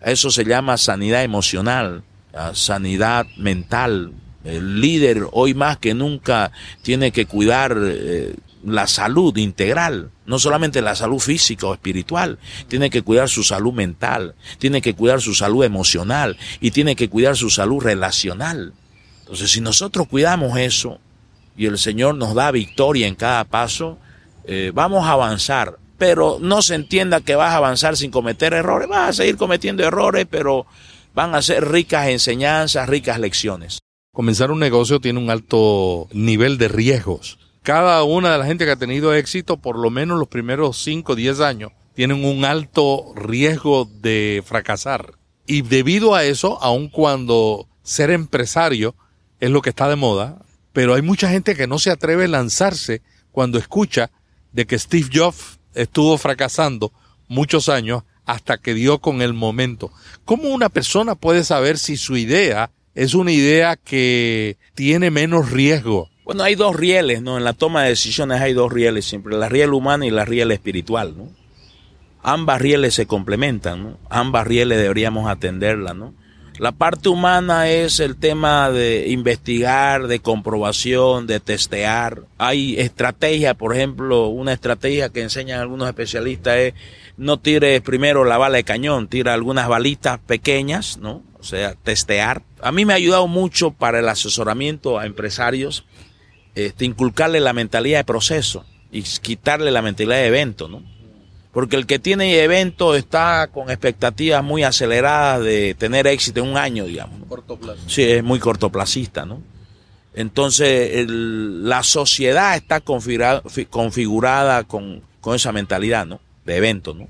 Eso 0.00 0.30
se 0.30 0.44
llama 0.44 0.76
sanidad 0.76 1.24
emocional, 1.24 2.02
sanidad 2.52 3.26
mental. 3.38 4.12
El 4.44 4.82
líder 4.82 5.26
hoy 5.32 5.54
más 5.54 5.78
que 5.78 5.94
nunca 5.94 6.52
tiene 6.82 7.12
que 7.12 7.24
cuidar 7.24 7.78
eh, 7.82 8.34
la 8.64 8.86
salud 8.86 9.36
integral, 9.36 10.10
no 10.26 10.38
solamente 10.38 10.82
la 10.82 10.94
salud 10.94 11.18
física 11.18 11.66
o 11.66 11.74
espiritual, 11.74 12.38
tiene 12.68 12.90
que 12.90 13.02
cuidar 13.02 13.28
su 13.28 13.42
salud 13.42 13.72
mental, 13.72 14.34
tiene 14.58 14.80
que 14.80 14.94
cuidar 14.94 15.20
su 15.20 15.34
salud 15.34 15.64
emocional 15.64 16.36
y 16.60 16.70
tiene 16.70 16.96
que 16.96 17.08
cuidar 17.08 17.36
su 17.36 17.50
salud 17.50 17.82
relacional. 17.82 18.72
Entonces, 19.20 19.50
si 19.50 19.60
nosotros 19.60 20.08
cuidamos 20.08 20.58
eso 20.58 20.98
y 21.56 21.66
el 21.66 21.78
Señor 21.78 22.14
nos 22.16 22.34
da 22.34 22.50
victoria 22.50 23.06
en 23.06 23.14
cada 23.14 23.44
paso, 23.44 23.98
eh, 24.44 24.72
vamos 24.74 25.06
a 25.06 25.12
avanzar. 25.12 25.78
Pero 25.96 26.38
no 26.40 26.60
se 26.60 26.74
entienda 26.74 27.20
que 27.20 27.36
vas 27.36 27.52
a 27.52 27.58
avanzar 27.58 27.96
sin 27.96 28.10
cometer 28.10 28.52
errores, 28.52 28.88
vas 28.88 29.10
a 29.10 29.12
seguir 29.12 29.36
cometiendo 29.36 29.84
errores, 29.84 30.26
pero 30.28 30.66
van 31.14 31.34
a 31.34 31.42
ser 31.42 31.68
ricas 31.68 32.08
enseñanzas, 32.08 32.88
ricas 32.88 33.20
lecciones. 33.20 33.78
Comenzar 34.12 34.50
un 34.50 34.58
negocio 34.58 35.00
tiene 35.00 35.20
un 35.20 35.30
alto 35.30 36.08
nivel 36.12 36.58
de 36.58 36.68
riesgos 36.68 37.38
cada 37.64 38.04
una 38.04 38.30
de 38.30 38.38
la 38.38 38.44
gente 38.44 38.66
que 38.66 38.72
ha 38.72 38.76
tenido 38.76 39.14
éxito, 39.14 39.56
por 39.56 39.78
lo 39.78 39.88
menos 39.88 40.18
los 40.18 40.28
primeros 40.28 40.76
5 40.82 41.12
o 41.12 41.16
10 41.16 41.40
años, 41.40 41.72
tienen 41.94 42.22
un 42.22 42.44
alto 42.44 43.14
riesgo 43.16 43.88
de 44.02 44.42
fracasar. 44.44 45.14
Y 45.46 45.62
debido 45.62 46.14
a 46.14 46.24
eso, 46.24 46.62
aun 46.62 46.90
cuando 46.90 47.66
ser 47.82 48.10
empresario 48.10 48.94
es 49.40 49.48
lo 49.48 49.62
que 49.62 49.70
está 49.70 49.88
de 49.88 49.96
moda, 49.96 50.42
pero 50.74 50.92
hay 50.92 51.00
mucha 51.00 51.30
gente 51.30 51.56
que 51.56 51.66
no 51.66 51.78
se 51.78 51.90
atreve 51.90 52.26
a 52.26 52.28
lanzarse 52.28 53.00
cuando 53.32 53.56
escucha 53.56 54.10
de 54.52 54.66
que 54.66 54.78
Steve 54.78 55.08
Jobs 55.10 55.58
estuvo 55.74 56.18
fracasando 56.18 56.92
muchos 57.28 57.70
años 57.70 58.02
hasta 58.26 58.58
que 58.58 58.74
dio 58.74 58.98
con 58.98 59.22
el 59.22 59.32
momento. 59.32 59.90
¿Cómo 60.26 60.50
una 60.50 60.68
persona 60.68 61.14
puede 61.14 61.44
saber 61.44 61.78
si 61.78 61.96
su 61.96 62.18
idea 62.18 62.72
es 62.94 63.14
una 63.14 63.32
idea 63.32 63.76
que 63.76 64.58
tiene 64.74 65.10
menos 65.10 65.50
riesgo 65.50 66.10
bueno, 66.24 66.42
hay 66.42 66.54
dos 66.54 66.74
rieles, 66.74 67.22
¿no? 67.22 67.36
En 67.36 67.44
la 67.44 67.52
toma 67.52 67.82
de 67.82 67.90
decisiones 67.90 68.40
hay 68.40 68.54
dos 68.54 68.72
rieles 68.72 69.04
siempre, 69.04 69.36
la 69.36 69.48
riel 69.48 69.74
humana 69.74 70.06
y 70.06 70.10
la 70.10 70.24
riel 70.24 70.50
espiritual, 70.52 71.14
¿no? 71.16 71.28
Ambas 72.22 72.60
rieles 72.62 72.94
se 72.94 73.06
complementan, 73.06 73.82
¿no? 73.82 73.98
Ambas 74.08 74.46
rieles 74.46 74.78
deberíamos 74.78 75.28
atenderla, 75.28 75.92
¿no? 75.92 76.14
La 76.58 76.70
parte 76.70 77.08
humana 77.08 77.68
es 77.68 77.98
el 77.98 78.16
tema 78.16 78.70
de 78.70 79.08
investigar, 79.08 80.06
de 80.06 80.20
comprobación, 80.20 81.26
de 81.26 81.40
testear. 81.40 82.22
Hay 82.38 82.78
estrategia, 82.78 83.54
por 83.54 83.74
ejemplo, 83.74 84.28
una 84.28 84.52
estrategia 84.52 85.08
que 85.08 85.22
enseñan 85.22 85.60
algunos 85.60 85.88
especialistas 85.88 86.56
es 86.56 86.74
no 87.16 87.38
tires 87.38 87.80
primero 87.80 88.24
la 88.24 88.38
bala 88.38 88.56
de 88.56 88.64
cañón, 88.64 89.08
tira 89.08 89.34
algunas 89.34 89.68
balitas 89.68 90.20
pequeñas, 90.20 90.96
¿no? 90.98 91.22
O 91.40 91.42
sea, 91.42 91.74
testear. 91.74 92.42
A 92.62 92.70
mí 92.70 92.84
me 92.84 92.92
ha 92.92 92.96
ayudado 92.96 93.26
mucho 93.26 93.72
para 93.72 93.98
el 93.98 94.08
asesoramiento 94.08 94.98
a 94.98 95.06
empresarios 95.06 95.84
este, 96.54 96.84
inculcarle 96.84 97.40
la 97.40 97.52
mentalidad 97.52 97.98
de 97.98 98.04
proceso 98.04 98.64
y 98.90 99.02
quitarle 99.02 99.70
la 99.70 99.82
mentalidad 99.82 100.16
de 100.16 100.26
evento, 100.26 100.68
¿no? 100.68 100.82
Porque 101.52 101.76
el 101.76 101.86
que 101.86 102.00
tiene 102.00 102.42
evento 102.42 102.96
está 102.96 103.48
con 103.52 103.70
expectativas 103.70 104.42
muy 104.42 104.64
aceleradas 104.64 105.44
de 105.44 105.74
tener 105.74 106.06
éxito 106.08 106.40
en 106.40 106.48
un 106.48 106.56
año, 106.56 106.84
digamos. 106.84 107.20
Sí, 107.86 108.02
es 108.02 108.24
muy 108.24 108.40
cortoplacista, 108.40 109.24
¿no? 109.24 109.40
Entonces, 110.14 111.06
la 111.08 111.82
sociedad 111.82 112.56
está 112.56 112.80
configurada, 112.80 114.64
con, 114.64 115.02
con, 115.20 115.34
esa 115.36 115.52
mentalidad, 115.52 116.06
¿no? 116.06 116.20
De 116.44 116.56
evento, 116.56 116.94
¿no? 116.94 117.08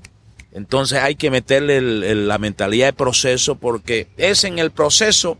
Entonces 0.55 0.99
hay 0.99 1.15
que 1.15 1.29
meterle 1.29 1.81
la 2.15 2.37
mentalidad 2.37 2.87
de 2.87 2.93
proceso 2.93 3.55
porque 3.55 4.07
es 4.15 4.45
en 4.45 4.57
el 4.57 4.71
proceso 4.71 5.37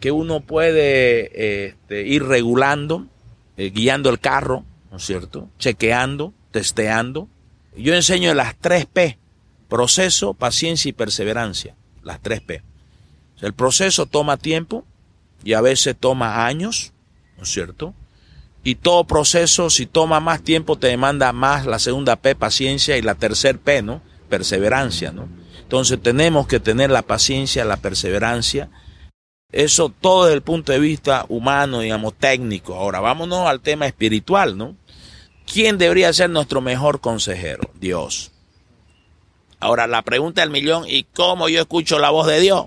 que 0.00 0.10
uno 0.10 0.40
puede 0.40 1.66
este, 1.68 2.06
ir 2.06 2.24
regulando 2.24 3.06
eh, 3.58 3.70
guiando 3.70 4.08
el 4.08 4.20
carro, 4.20 4.64
¿no 4.90 4.96
es 4.96 5.04
cierto? 5.04 5.50
Chequeando, 5.58 6.32
testeando. 6.52 7.28
Yo 7.76 7.94
enseño 7.94 8.32
las 8.32 8.56
tres 8.56 8.86
P, 8.86 9.18
proceso, 9.68 10.32
paciencia 10.32 10.88
y 10.88 10.92
perseverancia, 10.92 11.74
las 12.02 12.20
tres 12.20 12.40
P. 12.40 12.62
el 13.40 13.52
proceso 13.52 14.06
toma 14.06 14.36
tiempo 14.36 14.84
y 15.44 15.52
a 15.52 15.60
veces 15.60 15.96
toma 15.98 16.46
años, 16.46 16.92
¿no 17.36 17.42
es 17.42 17.50
cierto? 17.50 17.94
Y 18.62 18.76
todo 18.76 19.04
proceso, 19.04 19.70
si 19.70 19.86
toma 19.86 20.20
más 20.20 20.42
tiempo, 20.42 20.76
te 20.76 20.88
demanda 20.88 21.32
más 21.32 21.66
la 21.66 21.78
segunda 21.78 22.16
P, 22.16 22.34
paciencia, 22.34 22.96
y 22.96 23.02
la 23.02 23.14
tercer 23.16 23.58
P, 23.58 23.82
¿no? 23.82 24.02
Perseverancia, 24.28 25.12
¿no? 25.12 25.28
Entonces 25.60 26.00
tenemos 26.00 26.46
que 26.46 26.60
tener 26.60 26.90
la 26.90 27.02
paciencia, 27.02 27.64
la 27.64 27.76
perseverancia, 27.76 28.70
Eso 29.50 29.88
todo 29.88 30.24
desde 30.24 30.34
el 30.34 30.42
punto 30.42 30.72
de 30.72 30.78
vista 30.78 31.24
humano, 31.30 31.80
digamos, 31.80 32.12
técnico. 32.12 32.74
Ahora, 32.74 33.00
vámonos 33.00 33.46
al 33.46 33.60
tema 33.60 33.86
espiritual, 33.86 34.58
¿no? 34.58 34.76
¿Quién 35.50 35.78
debería 35.78 36.12
ser 36.12 36.28
nuestro 36.28 36.60
mejor 36.60 37.00
consejero? 37.00 37.70
Dios. 37.80 38.30
Ahora, 39.58 39.86
la 39.86 40.02
pregunta 40.02 40.42
del 40.42 40.50
millón, 40.50 40.84
¿y 40.86 41.04
cómo 41.04 41.48
yo 41.48 41.60
escucho 41.62 41.98
la 41.98 42.10
voz 42.10 42.26
de 42.26 42.40
Dios? 42.40 42.66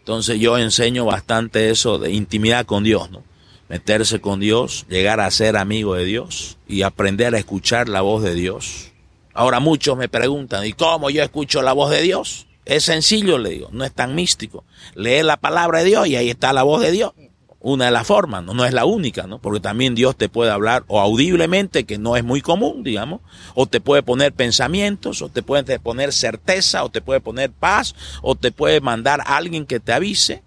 Entonces 0.00 0.38
yo 0.38 0.58
enseño 0.58 1.06
bastante 1.06 1.70
eso 1.70 1.98
de 1.98 2.12
intimidad 2.12 2.66
con 2.66 2.84
Dios, 2.84 3.10
¿no? 3.10 3.22
Meterse 3.70 4.20
con 4.20 4.38
Dios, 4.38 4.84
llegar 4.90 5.20
a 5.20 5.30
ser 5.30 5.56
amigo 5.56 5.94
de 5.94 6.04
Dios 6.04 6.58
y 6.68 6.82
aprender 6.82 7.34
a 7.34 7.38
escuchar 7.38 7.88
la 7.88 8.02
voz 8.02 8.22
de 8.22 8.34
Dios. 8.34 8.92
Ahora 9.32 9.60
muchos 9.60 9.96
me 9.96 10.10
preguntan, 10.10 10.66
¿y 10.66 10.74
cómo 10.74 11.08
yo 11.08 11.22
escucho 11.22 11.62
la 11.62 11.72
voz 11.72 11.90
de 11.90 12.02
Dios? 12.02 12.47
Es 12.68 12.84
sencillo, 12.84 13.38
le 13.38 13.48
digo, 13.48 13.70
no 13.72 13.82
es 13.82 13.92
tan 13.94 14.14
místico. 14.14 14.62
Lee 14.94 15.22
la 15.22 15.38
palabra 15.38 15.78
de 15.78 15.86
Dios 15.86 16.06
y 16.06 16.16
ahí 16.16 16.28
está 16.28 16.52
la 16.52 16.64
voz 16.64 16.82
de 16.82 16.90
Dios. 16.90 17.12
Una 17.60 17.86
de 17.86 17.90
las 17.90 18.06
formas, 18.06 18.44
¿no? 18.44 18.52
no 18.52 18.66
es 18.66 18.74
la 18.74 18.84
única, 18.84 19.26
¿no? 19.26 19.40
Porque 19.40 19.58
también 19.58 19.94
Dios 19.94 20.16
te 20.16 20.28
puede 20.28 20.50
hablar 20.50 20.84
o 20.86 21.00
audiblemente, 21.00 21.84
que 21.84 21.96
no 21.96 22.14
es 22.14 22.24
muy 22.24 22.42
común, 22.42 22.82
digamos, 22.84 23.22
o 23.54 23.64
te 23.66 23.80
puede 23.80 24.02
poner 24.02 24.34
pensamientos, 24.34 25.22
o 25.22 25.30
te 25.30 25.42
puede 25.42 25.80
poner 25.80 26.12
certeza, 26.12 26.84
o 26.84 26.90
te 26.90 27.00
puede 27.00 27.20
poner 27.20 27.50
paz, 27.50 27.94
o 28.20 28.34
te 28.34 28.52
puede 28.52 28.82
mandar 28.82 29.22
a 29.22 29.38
alguien 29.38 29.64
que 29.64 29.80
te 29.80 29.94
avise, 29.94 30.42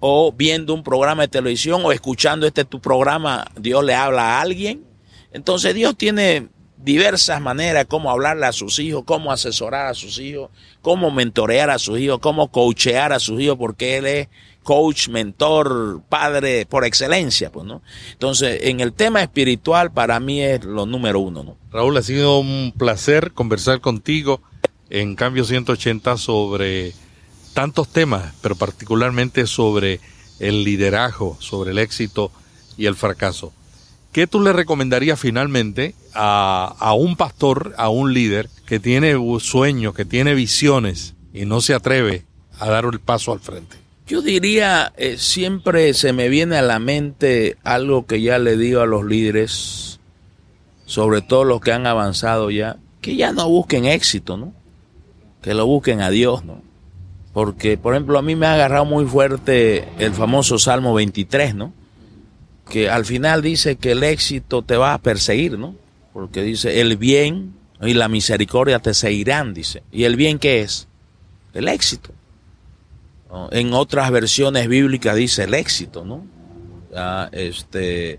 o 0.00 0.32
viendo 0.32 0.72
un 0.72 0.82
programa 0.82 1.22
de 1.22 1.28
televisión, 1.28 1.82
o 1.84 1.92
escuchando 1.92 2.46
este 2.46 2.64
tu 2.64 2.80
programa, 2.80 3.44
Dios 3.60 3.84
le 3.84 3.94
habla 3.94 4.38
a 4.38 4.40
alguien. 4.40 4.82
Entonces 5.30 5.74
Dios 5.74 5.94
tiene 5.96 6.48
diversas 6.82 7.40
maneras 7.40 7.86
cómo 7.88 8.10
hablarle 8.10 8.46
a 8.46 8.52
sus 8.52 8.78
hijos, 8.78 9.04
cómo 9.04 9.32
asesorar 9.32 9.86
a 9.86 9.94
sus 9.94 10.18
hijos, 10.18 10.50
cómo 10.82 11.10
mentorear 11.10 11.70
a 11.70 11.78
sus 11.78 11.98
hijos, 11.98 12.18
cómo 12.20 12.50
coachear 12.50 13.12
a 13.12 13.20
sus 13.20 13.40
hijos, 13.40 13.56
porque 13.58 13.98
él 13.98 14.06
es 14.06 14.28
coach, 14.62 15.08
mentor, 15.08 16.02
padre 16.08 16.66
por 16.66 16.84
excelencia, 16.84 17.50
pues, 17.50 17.66
¿no? 17.66 17.82
Entonces, 18.12 18.60
en 18.64 18.80
el 18.80 18.92
tema 18.92 19.22
espiritual 19.22 19.92
para 19.92 20.20
mí 20.20 20.42
es 20.42 20.64
lo 20.64 20.86
número 20.86 21.20
uno, 21.20 21.42
¿no? 21.42 21.56
Raúl, 21.72 21.96
ha 21.96 22.02
sido 22.02 22.38
un 22.38 22.72
placer 22.76 23.32
conversar 23.32 23.80
contigo 23.80 24.42
en 24.90 25.16
Cambio 25.16 25.44
180 25.44 26.16
sobre 26.16 26.92
tantos 27.54 27.88
temas, 27.88 28.34
pero 28.42 28.56
particularmente 28.56 29.46
sobre 29.46 30.00
el 30.38 30.64
liderazgo, 30.64 31.36
sobre 31.40 31.72
el 31.72 31.78
éxito 31.78 32.32
y 32.76 32.86
el 32.86 32.96
fracaso. 32.96 33.52
¿Qué 34.12 34.26
tú 34.26 34.40
le 34.40 34.52
recomendarías 34.52 35.20
finalmente 35.20 35.94
a, 36.14 36.94
un 36.96 37.16
pastor, 37.16 37.74
a 37.76 37.88
un 37.88 38.12
líder 38.12 38.48
que 38.66 38.80
tiene 38.80 39.14
sueños, 39.40 39.94
que 39.94 40.04
tiene 40.04 40.34
visiones 40.34 41.14
y 41.32 41.44
no 41.44 41.60
se 41.60 41.74
atreve 41.74 42.24
a 42.58 42.68
dar 42.68 42.84
el 42.84 43.00
paso 43.00 43.32
al 43.32 43.40
frente? 43.40 43.76
Yo 44.06 44.22
diría, 44.22 44.92
eh, 44.96 45.16
siempre 45.18 45.94
se 45.94 46.12
me 46.12 46.28
viene 46.28 46.56
a 46.56 46.62
la 46.62 46.78
mente 46.78 47.56
algo 47.62 48.06
que 48.06 48.20
ya 48.20 48.38
le 48.38 48.56
digo 48.56 48.80
a 48.80 48.86
los 48.86 49.04
líderes, 49.04 50.00
sobre 50.86 51.22
todo 51.22 51.44
los 51.44 51.60
que 51.60 51.72
han 51.72 51.86
avanzado 51.86 52.50
ya, 52.50 52.76
que 53.00 53.16
ya 53.16 53.32
no 53.32 53.48
busquen 53.48 53.84
éxito, 53.84 54.36
¿no? 54.36 54.52
Que 55.42 55.54
lo 55.54 55.64
busquen 55.66 56.00
a 56.00 56.10
Dios, 56.10 56.44
¿no? 56.44 56.62
Porque, 57.32 57.78
por 57.78 57.94
ejemplo, 57.94 58.18
a 58.18 58.22
mí 58.22 58.34
me 58.34 58.46
ha 58.46 58.54
agarrado 58.54 58.84
muy 58.84 59.06
fuerte 59.06 59.88
el 59.98 60.12
famoso 60.12 60.58
Salmo 60.58 60.92
23, 60.94 61.54
¿no? 61.54 61.72
que 62.70 62.88
al 62.88 63.04
final 63.04 63.42
dice 63.42 63.76
que 63.76 63.90
el 63.90 64.02
éxito 64.02 64.62
te 64.62 64.78
va 64.78 64.94
a 64.94 64.98
perseguir, 64.98 65.58
¿no? 65.58 65.74
Porque 66.12 66.42
dice, 66.42 66.80
el 66.80 66.96
bien 66.96 67.54
y 67.80 67.94
la 67.94 68.08
misericordia 68.08 68.78
te 68.78 68.94
seguirán, 68.94 69.54
dice. 69.54 69.82
¿Y 69.92 70.04
el 70.04 70.16
bien 70.16 70.38
qué 70.38 70.60
es? 70.60 70.88
El 71.54 71.68
éxito. 71.68 72.10
En 73.52 73.74
otras 73.74 74.10
versiones 74.10 74.66
bíblicas 74.68 75.14
dice 75.14 75.44
el 75.44 75.54
éxito, 75.54 76.04
¿no? 76.04 76.26
este, 77.30 78.18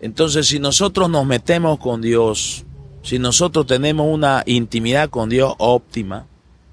entonces, 0.00 0.46
si 0.46 0.58
nosotros 0.58 1.08
nos 1.10 1.26
metemos 1.26 1.78
con 1.78 2.02
Dios, 2.02 2.64
si 3.02 3.18
nosotros 3.18 3.66
tenemos 3.66 4.06
una 4.12 4.42
intimidad 4.46 5.10
con 5.10 5.28
Dios 5.28 5.54
óptima, 5.58 6.26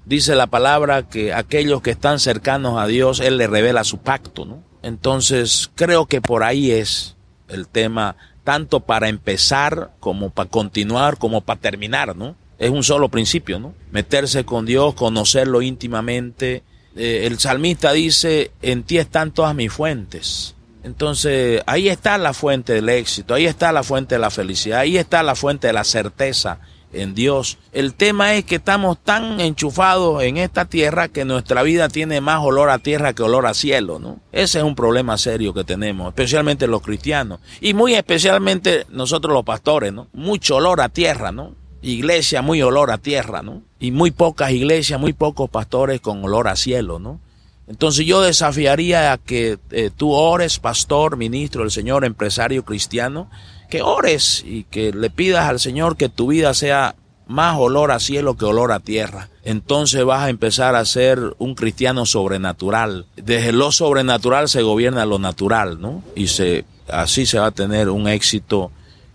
dice 0.04 0.34
la 0.34 0.46
palabra 0.46 1.08
que 1.08 1.32
aquellos 1.32 1.82
que 1.82 1.90
están 1.90 2.18
cercanos 2.18 2.78
a 2.78 2.86
Dios, 2.86 3.20
Él 3.20 3.38
le 3.38 3.46
revela 3.46 3.84
su 3.84 3.98
pacto, 3.98 4.44
¿no? 4.44 4.62
Entonces, 4.82 5.70
creo 5.74 6.06
que 6.06 6.20
por 6.20 6.42
ahí 6.42 6.70
es 6.70 7.16
el 7.48 7.68
tema, 7.68 8.16
tanto 8.44 8.80
para 8.80 9.08
empezar 9.08 9.90
como 10.00 10.30
para 10.30 10.48
continuar, 10.48 11.18
como 11.18 11.40
para 11.40 11.60
terminar, 11.60 12.14
¿no? 12.14 12.36
Es 12.58 12.70
un 12.70 12.84
solo 12.84 13.08
principio, 13.08 13.58
¿no? 13.58 13.74
Meterse 13.90 14.44
con 14.44 14.66
Dios, 14.66 14.94
conocerlo 14.94 15.62
íntimamente. 15.62 16.62
Eh, 16.94 17.22
el 17.26 17.38
salmista 17.40 17.92
dice, 17.92 18.52
en 18.62 18.84
ti 18.84 18.98
están 18.98 19.32
todas 19.32 19.54
mis 19.54 19.72
fuentes. 19.72 20.54
Entonces, 20.84 21.62
ahí 21.66 21.88
está 21.88 22.18
la 22.18 22.34
fuente 22.34 22.74
del 22.74 22.90
éxito, 22.90 23.34
ahí 23.34 23.46
está 23.46 23.72
la 23.72 23.82
fuente 23.82 24.16
de 24.16 24.18
la 24.20 24.30
felicidad, 24.30 24.80
ahí 24.80 24.98
está 24.98 25.22
la 25.22 25.34
fuente 25.34 25.66
de 25.66 25.72
la 25.72 25.82
certeza 25.82 26.60
en 26.94 27.14
Dios. 27.14 27.58
El 27.72 27.94
tema 27.94 28.34
es 28.34 28.44
que 28.44 28.56
estamos 28.56 28.98
tan 29.02 29.40
enchufados 29.40 30.22
en 30.22 30.36
esta 30.36 30.64
tierra 30.64 31.08
que 31.08 31.24
nuestra 31.24 31.62
vida 31.62 31.88
tiene 31.88 32.20
más 32.20 32.40
olor 32.42 32.70
a 32.70 32.78
tierra 32.78 33.12
que 33.12 33.22
olor 33.22 33.46
a 33.46 33.54
cielo, 33.54 33.98
¿no? 33.98 34.20
Ese 34.32 34.58
es 34.58 34.64
un 34.64 34.74
problema 34.74 35.18
serio 35.18 35.52
que 35.52 35.64
tenemos, 35.64 36.08
especialmente 36.08 36.66
los 36.66 36.82
cristianos 36.82 37.40
y 37.60 37.74
muy 37.74 37.94
especialmente 37.94 38.86
nosotros 38.90 39.32
los 39.32 39.44
pastores, 39.44 39.92
¿no? 39.92 40.08
Mucho 40.12 40.56
olor 40.56 40.80
a 40.80 40.88
tierra, 40.88 41.32
¿no? 41.32 41.54
Iglesia 41.82 42.40
muy 42.40 42.62
olor 42.62 42.90
a 42.90 42.98
tierra, 42.98 43.42
¿no? 43.42 43.62
Y 43.78 43.90
muy 43.90 44.10
pocas 44.10 44.50
iglesias, 44.52 44.98
muy 44.98 45.12
pocos 45.12 45.50
pastores 45.50 46.00
con 46.00 46.24
olor 46.24 46.48
a 46.48 46.56
cielo, 46.56 46.98
¿no? 46.98 47.20
Entonces 47.66 48.04
yo 48.04 48.20
desafiaría 48.20 49.12
a 49.12 49.18
que 49.18 49.58
eh, 49.70 49.90
tú 49.94 50.12
ores, 50.12 50.58
pastor, 50.58 51.16
ministro 51.16 51.62
del 51.62 51.70
Señor, 51.70 52.04
empresario 52.04 52.64
cristiano, 52.64 53.30
que 53.68 53.82
ores 53.82 54.42
y 54.46 54.64
que 54.64 54.92
le 54.92 55.10
pidas 55.10 55.48
al 55.48 55.60
Señor 55.60 55.96
que 55.96 56.08
tu 56.08 56.28
vida 56.28 56.54
sea 56.54 56.94
más 57.26 57.56
olor 57.58 57.90
a 57.90 58.00
cielo 58.00 58.36
que 58.36 58.44
olor 58.44 58.72
a 58.72 58.80
tierra. 58.80 59.30
Entonces 59.44 60.04
vas 60.04 60.22
a 60.22 60.30
empezar 60.30 60.74
a 60.74 60.84
ser 60.84 61.34
un 61.38 61.54
cristiano 61.54 62.06
sobrenatural. 62.06 63.06
Desde 63.16 63.52
lo 63.52 63.72
sobrenatural 63.72 64.48
se 64.48 64.62
gobierna 64.62 65.06
lo 65.06 65.18
natural, 65.18 65.80
¿no? 65.80 66.02
Y 66.14 66.28
se, 66.28 66.64
así 66.88 67.26
se 67.26 67.38
va 67.38 67.46
a 67.46 67.50
tener 67.50 67.88
un 67.90 68.08
éxito 68.08 68.70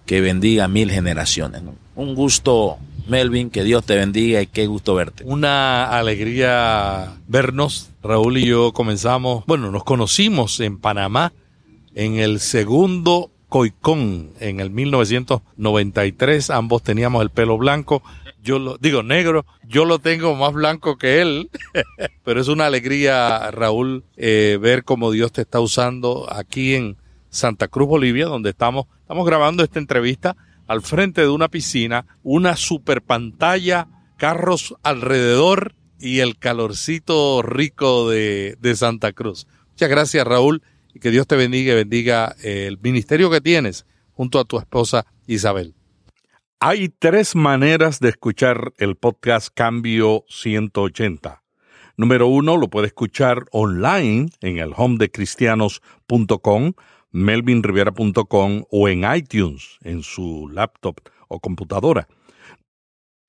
que 0.05 0.21
bendiga 0.21 0.67
mil 0.67 0.89
generaciones, 0.89 1.61
¿no? 1.61 1.75
Un 1.95 2.15
gusto, 2.15 2.77
Melvin, 3.07 3.49
que 3.49 3.63
Dios 3.63 3.85
te 3.85 3.95
bendiga 3.95 4.41
y 4.41 4.47
qué 4.47 4.65
gusto 4.67 4.95
verte. 4.95 5.23
Una 5.25 5.85
alegría 5.97 7.17
vernos. 7.27 7.89
Raúl 8.01 8.37
y 8.37 8.45
yo 8.45 8.71
comenzamos, 8.71 9.43
bueno, 9.45 9.71
nos 9.71 9.83
conocimos 9.83 10.59
en 10.61 10.79
Panamá 10.79 11.33
en 11.95 12.15
el 12.15 12.39
segundo 12.39 13.29
Coicón 13.49 14.31
en 14.39 14.59
el 14.59 14.69
1993. 14.69 16.49
Ambos 16.51 16.83
teníamos 16.83 17.21
el 17.23 17.31
pelo 17.31 17.57
blanco. 17.57 18.03
Yo 18.41 18.57
lo 18.57 18.77
digo 18.77 19.03
negro, 19.03 19.45
yo 19.67 19.83
lo 19.83 19.99
tengo 19.99 20.33
más 20.35 20.53
blanco 20.53 20.97
que 20.97 21.21
él, 21.21 21.49
pero 22.23 22.39
es 22.39 22.47
una 22.47 22.67
alegría, 22.67 23.51
Raúl, 23.51 24.05
eh, 24.15 24.57
ver 24.61 24.85
cómo 24.85 25.11
Dios 25.11 25.33
te 25.33 25.41
está 25.41 25.59
usando 25.59 26.25
aquí 26.31 26.75
en 26.75 26.95
Santa 27.29 27.67
Cruz, 27.67 27.89
Bolivia, 27.89 28.27
donde 28.27 28.51
estamos, 28.51 28.85
estamos 29.01 29.25
grabando 29.25 29.61
esta 29.61 29.79
entrevista 29.79 30.37
al 30.67 30.81
frente 30.81 31.21
de 31.21 31.27
una 31.27 31.49
piscina, 31.49 32.05
una 32.23 32.55
super 32.55 33.01
pantalla, 33.01 33.87
carros 34.15 34.75
alrededor 34.83 35.75
y 35.99 36.19
el 36.19 36.37
calorcito 36.37 37.41
rico 37.41 38.09
de, 38.09 38.55
de 38.61 38.75
Santa 38.77 39.11
Cruz. 39.11 39.47
Muchas 39.71 39.89
gracias, 39.89 40.25
Raúl 40.25 40.61
y 40.93 40.99
que 40.99 41.11
Dios 41.11 41.27
te 41.27 41.35
bendiga 41.35 41.73
y 41.73 41.75
bendiga 41.75 42.35
el 42.43 42.79
ministerio 42.79 43.29
que 43.29 43.41
tienes 43.41 43.85
junto 44.13 44.39
a 44.39 44.45
tu 44.45 44.57
esposa 44.57 45.05
Isabel. 45.27 45.75
Hay 46.59 46.89
tres 46.89 47.35
maneras 47.35 48.01
de 48.01 48.09
escuchar 48.09 48.73
el 48.77 48.97
podcast 48.97 49.47
Cambio 49.53 50.25
180. 50.27 51.41
Número 51.95 52.27
uno, 52.27 52.57
lo 52.57 52.69
puede 52.69 52.87
escuchar 52.87 53.45
online 53.51 54.29
en 54.41 54.57
el 54.57 54.73
home 54.75 54.97
de 54.97 55.09
cristianos.com, 55.09 56.73
melvinriviera.com 57.11 58.63
o 58.69 58.89
en 58.89 59.03
iTunes 59.15 59.77
en 59.83 60.03
su 60.03 60.49
laptop 60.51 60.97
o 61.29 61.39
computadora. 61.39 62.07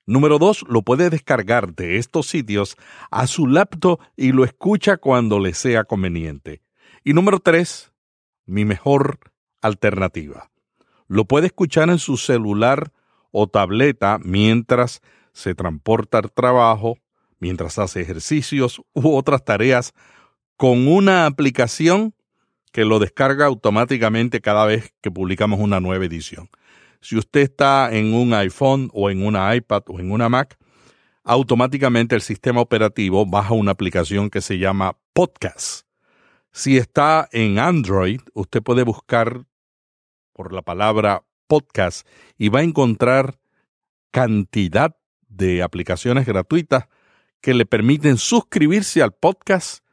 Número 0.07 0.40
dos, 0.40 0.64
lo 0.68 0.83
puede 0.83 1.09
descargar 1.09 1.75
de 1.75 1.99
estos 1.99 2.27
sitios 2.27 2.77
a 3.12 3.29
su 3.29 3.46
laptop 3.46 4.01
y 4.16 4.33
lo 4.33 4.44
escucha 4.44 4.96
cuando 4.96 5.38
le 5.38 5.55
sea 5.55 5.85
conveniente. 5.85 6.62
Y 7.03 7.15
número 7.15 7.39
tres, 7.39 7.93
mi 8.45 8.67
mejor 8.67 9.19
alternativa. 9.63 10.51
Lo 11.09 11.25
puede 11.25 11.47
escuchar 11.47 11.89
en 11.89 11.99
su 11.99 12.19
celular 12.19 12.93
o 13.31 13.47
tableta 13.47 14.19
mientras 14.23 15.01
se 15.33 15.55
transporta 15.55 16.19
al 16.19 16.31
trabajo, 16.31 16.99
mientras 17.39 17.79
hace 17.79 18.03
ejercicios 18.03 18.83
u 18.93 19.17
otras 19.17 19.45
tareas 19.45 19.95
con 20.57 20.89
una 20.89 21.25
aplicación 21.25 22.15
que 22.71 22.85
lo 22.85 22.99
descarga 22.99 23.47
automáticamente 23.47 24.43
cada 24.43 24.67
vez 24.67 24.93
que 25.01 25.11
publicamos 25.11 25.59
una 25.59 25.81
nueva 25.81 26.05
edición. 26.05 26.51
Si 27.01 27.17
usted 27.17 27.41
está 27.41 27.89
en 27.93 28.13
un 28.13 28.35
iPhone 28.35 28.91
o 28.93 29.09
en 29.09 29.25
una 29.25 29.57
iPad 29.57 29.85
o 29.87 30.01
en 30.01 30.13
una 30.13 30.29
Mac, 30.29 30.59
automáticamente 31.25 32.15
el 32.15 32.21
sistema 32.21 32.61
operativo 32.61 33.25
baja 33.25 33.55
una 33.55 33.73
aplicación 33.73 34.29
que 34.29 34.43
se 34.43 34.59
llama 34.59 34.99
Podcast 35.15 35.89
Si 36.53 36.77
está 36.77 37.29
en 37.33 37.59
Android, 37.59 38.21
usted 38.35 38.63
puede 38.63 38.83
buscar 38.83 39.47
por 40.33 40.53
la 40.53 40.63
palabra 40.63 41.25
podcast 41.47 42.07
y 42.39 42.49
va 42.49 42.61
a 42.61 42.65
encontrar 42.65 43.39
cantidad 44.11 44.97
de 45.29 45.63
aplicaciones 45.63 46.27
gratuitas 46.27 46.89
que 47.41 47.55
le 47.55 47.67
permiten 47.67 48.17
suscribirse 48.17 49.03
al 49.03 49.13
podcast 49.13 49.85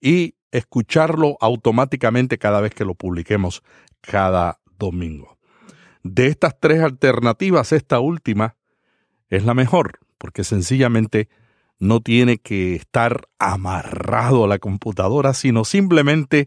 y 0.00 0.34
escucharlo 0.50 1.36
automáticamente 1.40 2.38
cada 2.38 2.60
vez 2.60 2.74
que 2.74 2.84
lo 2.84 2.94
publiquemos 2.94 3.62
cada 4.00 4.60
domingo. 4.78 5.38
De 6.02 6.26
estas 6.26 6.58
tres 6.58 6.82
alternativas, 6.82 7.72
esta 7.72 8.00
última 8.00 8.56
es 9.28 9.44
la 9.44 9.54
mejor, 9.54 10.00
porque 10.18 10.44
sencillamente 10.44 11.28
no 11.80 12.00
tiene 12.00 12.38
que 12.38 12.76
estar 12.76 13.26
amarrado 13.38 14.44
a 14.44 14.48
la 14.48 14.58
computadora, 14.58 15.34
sino 15.34 15.64
simplemente 15.64 16.46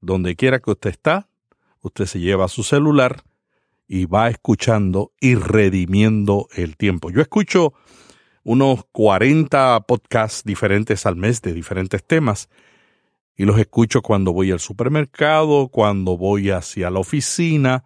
donde 0.00 0.36
quiera 0.36 0.58
que 0.58 0.72
usted 0.72 0.90
está, 0.90 1.28
usted 1.80 2.06
se 2.06 2.20
lleva 2.20 2.48
su 2.48 2.64
celular 2.64 3.22
y 3.86 4.04
va 4.04 4.28
escuchando 4.28 5.12
y 5.20 5.36
redimiendo 5.36 6.48
el 6.54 6.76
tiempo. 6.76 7.10
Yo 7.10 7.22
escucho 7.22 7.72
unos 8.42 8.84
40 8.92 9.80
podcasts 9.86 10.42
diferentes 10.44 11.06
al 11.06 11.16
mes 11.16 11.40
de 11.40 11.54
diferentes 11.54 12.04
temas 12.04 12.48
y 13.36 13.44
los 13.44 13.58
escucho 13.58 14.02
cuando 14.02 14.32
voy 14.32 14.50
al 14.50 14.60
supermercado, 14.60 15.68
cuando 15.68 16.16
voy 16.16 16.50
hacia 16.50 16.90
la 16.90 16.98
oficina 16.98 17.84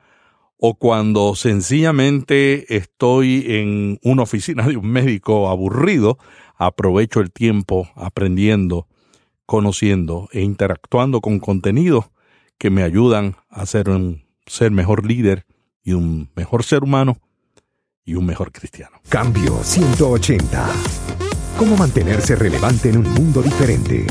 o 0.64 0.74
cuando 0.74 1.34
sencillamente 1.34 2.76
estoy 2.76 3.44
en 3.48 3.98
una 4.02 4.22
oficina 4.22 4.66
de 4.66 4.76
un 4.76 4.86
médico 4.86 5.50
aburrido, 5.50 6.18
aprovecho 6.66 7.20
el 7.20 7.32
tiempo 7.32 7.88
aprendiendo, 7.94 8.86
conociendo 9.46 10.28
e 10.32 10.42
interactuando 10.42 11.20
con 11.20 11.40
contenidos 11.40 12.06
que 12.58 12.70
me 12.70 12.82
ayudan 12.82 13.36
a 13.48 13.66
ser 13.66 13.90
un 13.90 14.24
ser 14.46 14.70
mejor 14.70 15.04
líder 15.04 15.44
y 15.82 15.92
un 15.92 16.30
mejor 16.36 16.62
ser 16.62 16.84
humano 16.84 17.18
y 18.04 18.14
un 18.14 18.26
mejor 18.26 18.52
cristiano. 18.52 19.00
Cambio 19.08 19.62
180. 19.62 20.68
¿Cómo 21.56 21.76
mantenerse 21.76 22.36
relevante 22.36 22.90
en 22.90 22.98
un 22.98 23.10
mundo 23.12 23.42
diferente? 23.42 24.06